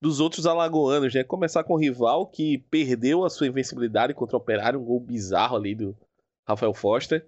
[0.00, 1.24] dos outros alagoanos, né?
[1.24, 5.56] Começar com o rival que perdeu a sua invencibilidade contra o Operário, um gol bizarro
[5.56, 5.96] ali do
[6.46, 7.26] Rafael Foster,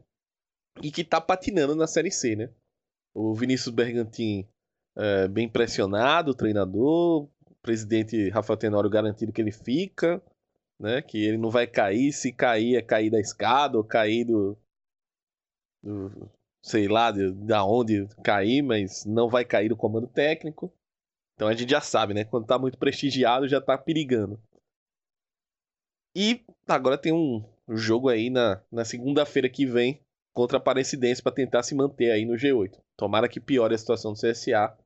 [0.83, 2.51] e que tá patinando na Série C, né?
[3.15, 4.49] O Vinícius Bergantin
[4.97, 10.23] é, bem pressionado, o treinador, o presidente Rafael Tenório garantido que ele fica,
[10.79, 11.03] né?
[11.03, 14.57] Que ele não vai cair, se cair é cair da escada ou cair do,
[15.83, 16.31] do
[16.63, 20.73] sei lá, de, da onde cair, mas não vai cair do comando técnico.
[21.41, 22.23] Então a gente já sabe, né?
[22.23, 24.39] Quando tá muito prestigiado, já tá perigando.
[26.15, 30.03] E agora tem um jogo aí na, na segunda-feira que vem
[30.35, 32.79] contra a Aparecidense para tentar se manter aí no G8.
[32.95, 34.77] Tomara que piore a situação do CSA.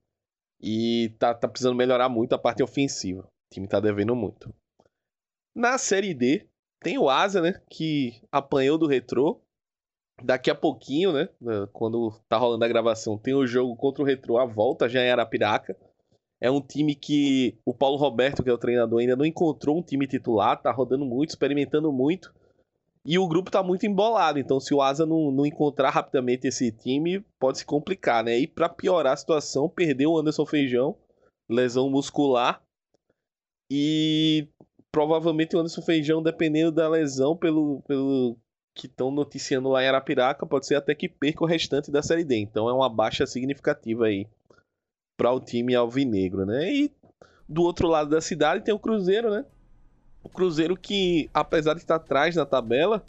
[0.61, 3.23] E tá, tá precisando melhorar muito a parte ofensiva.
[3.23, 4.55] O time tá devendo muito.
[5.57, 6.47] Na Série D,
[6.79, 7.61] tem o Asa, né?
[7.69, 9.43] Que apanhou do Retrô.
[10.23, 11.29] Daqui a pouquinho, né?
[11.73, 15.11] Quando tá rolando a gravação, tem o jogo contra o Retrô, a volta já em
[15.11, 15.77] Arapiraca.
[16.45, 19.83] É um time que o Paulo Roberto, que é o treinador, ainda não encontrou um
[19.83, 22.35] time titular, tá rodando muito, experimentando muito.
[23.03, 26.71] E o grupo tá muito embolado, então se o Asa não, não encontrar rapidamente esse
[26.71, 28.39] time, pode se complicar, né?
[28.39, 30.95] E para piorar a situação, perdeu o Anderson Feijão,
[31.49, 32.63] lesão muscular.
[33.71, 34.47] E
[34.93, 38.37] provavelmente o Anderson Feijão, dependendo da lesão, pelo, pelo
[38.75, 42.23] que estão noticiando lá em Arapiraca, pode ser até que perca o restante da Série
[42.23, 42.37] D.
[42.37, 44.27] Então é uma baixa significativa aí
[45.17, 46.73] para o time alvinegro, né?
[46.73, 46.93] E
[47.49, 49.45] do outro lado da cidade tem o Cruzeiro, né?
[50.23, 53.05] O Cruzeiro que, apesar de estar atrás na tabela,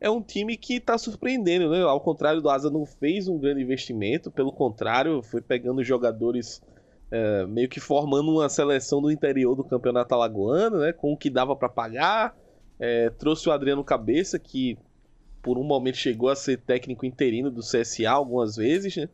[0.00, 1.82] é um time que está surpreendendo, né?
[1.82, 6.62] Ao contrário do Asa, não fez um grande investimento, pelo contrário, foi pegando jogadores
[7.10, 10.92] é, meio que formando uma seleção do interior do campeonato alagoano, né?
[10.92, 12.36] Com o que dava para pagar.
[12.78, 14.78] É, trouxe o Adriano Cabeça, que
[15.42, 19.08] por um momento chegou a ser técnico interino do CSA algumas vezes, né?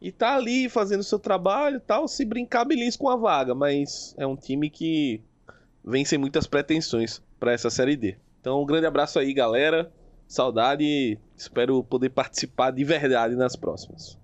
[0.00, 4.14] E tá ali fazendo seu trabalho e tal, se brincar belisca com a vaga, mas
[4.18, 5.20] é um time que
[5.84, 8.16] vem sem muitas pretensões para essa Série D.
[8.40, 9.90] Então, um grande abraço aí, galera.
[10.28, 14.18] Saudade e espero poder participar de verdade nas próximas.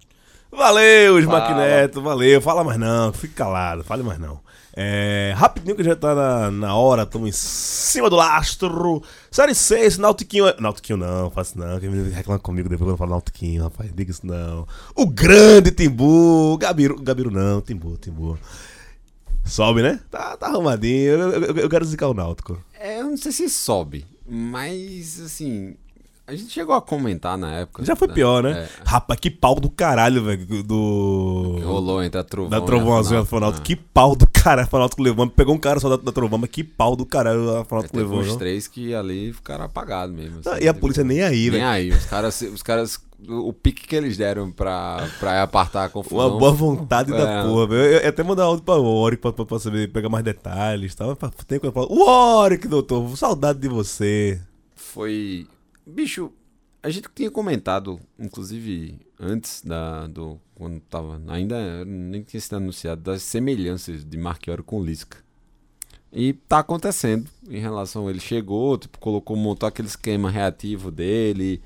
[0.50, 1.20] Valeu, Fala.
[1.20, 2.40] Smack Neto, valeu.
[2.40, 4.40] Fala mais não, fique calado, fale mais não.
[4.74, 9.02] É, rapidinho que já tá na, na hora, estamos em cima do lastro.
[9.30, 10.46] Série 6, Nautiquinho.
[10.58, 14.66] Nautiquinho não, faço não, quem reclama comigo depois eu falo Nautiquinho, rapaz, diga isso não.
[14.96, 18.38] O grande Timbu, Gabiru, Gabiru não, Timbu, Timbu.
[19.44, 20.00] Sobe, né?
[20.10, 22.62] Tá, tá arrumadinho, eu, eu- eu quero zicar o Náutico.
[22.78, 25.74] É, eu não sei se sobe, mas assim.
[26.24, 27.84] A gente chegou a comentar na época.
[27.84, 28.52] Já foi pior, né?
[28.62, 31.54] É, Rapaz, que pau do caralho, velho, do...
[31.58, 33.58] que rolou entre a Trovão Da Trovão Azul e a Fanalto.
[33.58, 33.62] Ah.
[33.62, 35.28] Que pau do caralho Fanalto levou.
[35.28, 38.04] Pegou um cara só da, da Trovão, mas que pau do caralho a Fanalto Teve
[38.04, 38.24] levou.
[38.24, 38.38] não?
[38.38, 40.40] três que ali ficaram apagados mesmo.
[40.46, 41.66] Assim, e a polícia nem aí, Nem velho.
[41.66, 41.90] aí.
[41.90, 46.18] Os caras, os caras, o pique que eles deram pra, pra apartar a confusão.
[46.30, 47.42] Uma boa vontade da É.
[47.42, 47.82] porra, velho.
[47.82, 50.96] Eu ia até mandar áudio pra Oric pra, pra, pra saber, pegar mais detalhes e
[50.96, 51.16] tal.
[51.48, 51.92] Tem coisa pra falar.
[51.92, 54.40] O Oric, doutor, saudade de você.
[54.76, 55.48] Foi.
[55.86, 56.30] Bicho,
[56.82, 60.06] a gente tinha comentado, inclusive antes da.
[60.06, 61.20] do Quando tava.
[61.28, 65.18] Ainda nem tinha sido anunciado, das semelhanças de Marquioro com Lisca.
[66.12, 68.08] E tá acontecendo em relação.
[68.10, 71.62] Ele chegou, tipo, colocou, montou aquele esquema reativo dele.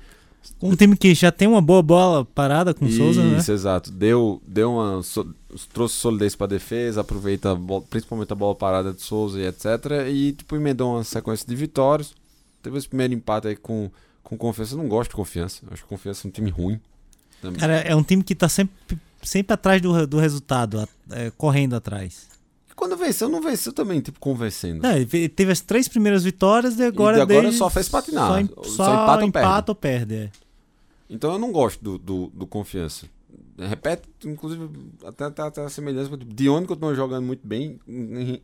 [0.61, 3.37] Um time que já tem uma boa bola parada com o Souza, né?
[3.37, 3.91] Isso, exato.
[3.91, 5.03] Deu, deu uma.
[5.03, 5.35] so-
[5.73, 9.65] trouxe solidez pra defesa, aproveita a bola- principalmente a bola parada de Souza e etc.
[10.09, 12.13] E tipo, emendou uma sequência de vitórias.
[12.63, 13.91] Teve esse primeiro empate aí com,
[14.29, 14.73] com confiança.
[14.73, 15.63] Eu não gosto de confiança.
[15.71, 16.79] Acho que confiança é um time ruim.
[17.41, 17.59] Também.
[17.59, 18.75] Cara, é um time que tá sempre,
[19.21, 22.27] sempre atrás do, do resultado, é, correndo atrás.
[22.69, 24.81] E quando venceu, não venceu também, tipo, convencendo.
[24.81, 28.27] Não, teve as três primeiras vitórias e agora, E agora desde- só fez patinar.
[28.27, 30.15] Só, em- Só só empata ou empata ou perde.
[30.15, 30.29] é.
[31.09, 33.05] Então eu não gosto do, do, do confiança.
[33.57, 34.69] Repete, inclusive,
[35.05, 36.09] até, até, até a semelhança.
[36.17, 38.41] Tipo, Dione continua jogando muito bem, em-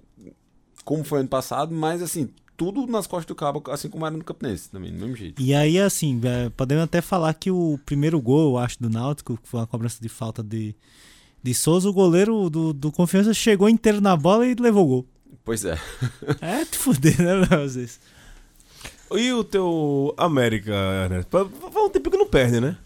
[0.86, 4.24] como foi ano passado, mas assim, tudo nas costas do cabo, assim como era no
[4.24, 5.42] Campinense também, do mesmo jeito.
[5.42, 9.38] E aí, assim, é, podemos até falar que o primeiro gol, eu acho, do Náutico,
[9.38, 10.76] que foi uma cobrança de falta de,
[11.42, 15.06] de Souza, o goleiro do, do Confiança chegou inteiro na bola e levou o gol.
[15.46, 15.78] Pois é.
[16.42, 17.62] É te fuder, né, Léo?
[17.64, 18.00] às vezes.
[19.16, 20.72] E o teu América,
[21.04, 21.30] Ernesto?
[21.30, 22.78] Faz um tempo que não perde, né?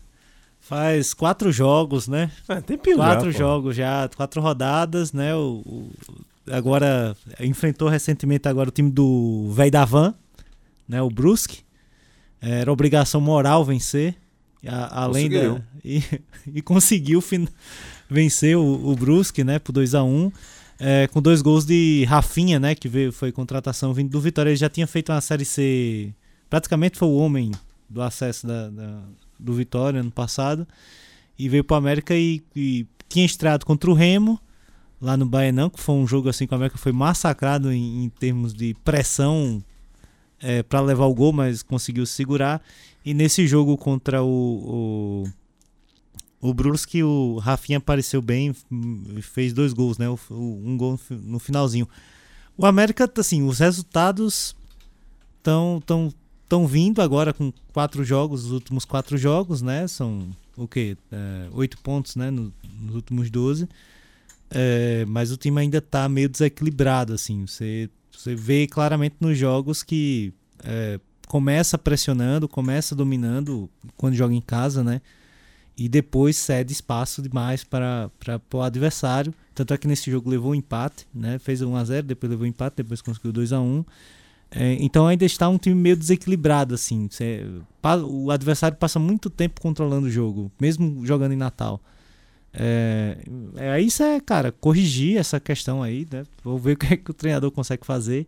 [0.59, 2.29] Faz quatro jogos, né?
[2.49, 5.33] É, tempinho quatro já, jogos já, quatro rodadas, né?
[5.35, 5.91] O, o-
[6.51, 10.13] agora enfrentou recentemente agora o time do Véi da Van,
[10.87, 11.01] né?
[11.01, 11.59] O Brusque.
[12.39, 14.15] Era obrigação moral vencer.
[14.67, 16.03] a- além da, e,
[16.53, 17.47] e conseguiu fin-
[18.09, 19.59] vencer o, o Brusque, né?
[19.59, 20.31] Por 2 a 1
[20.79, 22.75] é, com dois gols de Rafinha, né?
[22.75, 24.49] Que veio, foi contratação vindo do Vitória.
[24.51, 26.13] Ele já tinha feito uma série C.
[26.49, 27.51] Praticamente foi o homem
[27.89, 28.99] do acesso da- da,
[29.39, 30.67] do Vitória ano passado
[31.39, 34.39] e veio para o América e, e tinha estreado contra o Remo
[35.01, 38.09] lá no Baenão, que foi um jogo assim que o América foi massacrado em, em
[38.09, 39.63] termos de pressão
[40.69, 42.61] para levar o gol, mas conseguiu segurar.
[43.05, 45.23] E nesse jogo contra o,
[46.41, 48.55] o, o Brusque, o Rafinha apareceu bem
[49.15, 50.07] e fez dois gols, né?
[50.29, 51.87] Um gol no fi- no finalzinho.
[52.57, 54.55] O América, assim, os resultados
[55.37, 56.13] estão tão,
[56.49, 59.87] tão vindo agora com quatro jogos, os últimos quatro jogos, né?
[59.87, 60.97] São o quê?
[61.11, 62.29] É, oito pontos, né?
[62.29, 63.67] no- nos últimos 12.
[64.49, 67.45] É, mas o time ainda tá meio desequilibrado, assim.
[67.45, 70.33] Você, você vê claramente nos jogos que
[70.63, 75.01] é, começa pressionando, começa dominando quando joga em casa, né?
[75.77, 78.09] E depois cede espaço demais para,
[78.51, 79.33] o adversário.
[79.53, 81.37] Tanto é que nesse jogo levou um empate, né?
[81.37, 83.85] Fez 1x0, depois levou um empate, depois conseguiu 2x1.
[84.49, 87.09] É, então ainda está um time meio desequilibrado, assim.
[88.09, 91.81] O adversário passa muito tempo controlando o jogo, mesmo jogando em Natal.
[92.53, 93.17] É,
[93.55, 96.23] é isso é, cara, corrigir essa questão aí, né?
[96.43, 98.25] Vou ver o que, é que o treinador consegue fazer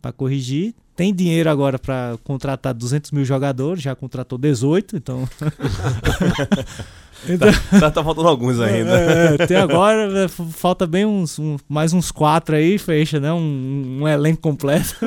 [0.00, 0.74] para corrigir.
[0.94, 5.26] Tem dinheiro agora para contratar 200 mil jogadores, já contratou 18, então.
[7.28, 7.48] então
[7.80, 8.90] Tá, tá faltando alguns ainda.
[8.98, 13.32] é, é, até agora né, falta bem uns um- mais uns quatro aí, fecha, né?
[13.32, 14.94] Um, um elenco completo.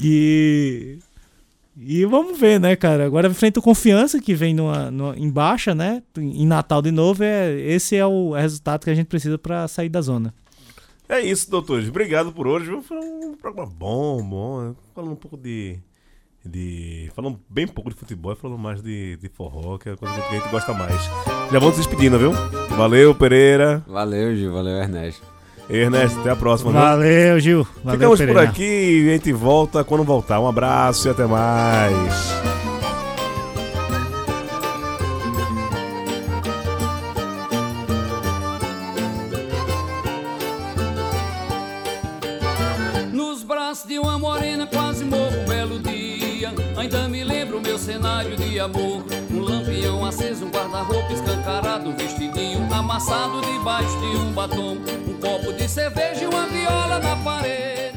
[0.00, 0.98] e
[1.86, 3.04] E vamos ver, né, cara?
[3.04, 6.02] Agora enfrenta o Confiança, que vem numa, numa- em baixa, né?
[6.16, 7.22] Em Natal de novo.
[7.22, 10.32] É, esse é o resultado que a gente precisa pra sair da zona.
[11.08, 11.88] É isso, doutores.
[11.88, 12.66] Obrigado por hoje.
[12.66, 12.82] viu?
[12.82, 14.62] Foi um programa bom, bom.
[14.62, 14.74] né?
[14.94, 15.78] Falando um pouco de.
[16.44, 19.96] de falando bem pouco de futebol e falando mais de, de forró, que é a
[19.96, 21.02] coisa que a gente gosta mais.
[21.52, 22.32] Já vamos se despedindo, viu?
[22.76, 23.84] Valeu, Pereira.
[23.86, 24.52] Valeu, Gil.
[24.52, 25.33] Valeu, Ernesto.
[25.68, 26.72] Ernesto, até a próxima.
[26.72, 27.66] Valeu, Gil.
[27.82, 30.40] Valeu, Ficamos por aqui e a gente volta quando voltar.
[30.40, 32.63] Um abraço e até mais.
[52.74, 54.76] Amassado debaixo de um batom.
[55.06, 57.93] Um copo de cerveja e uma viola na parede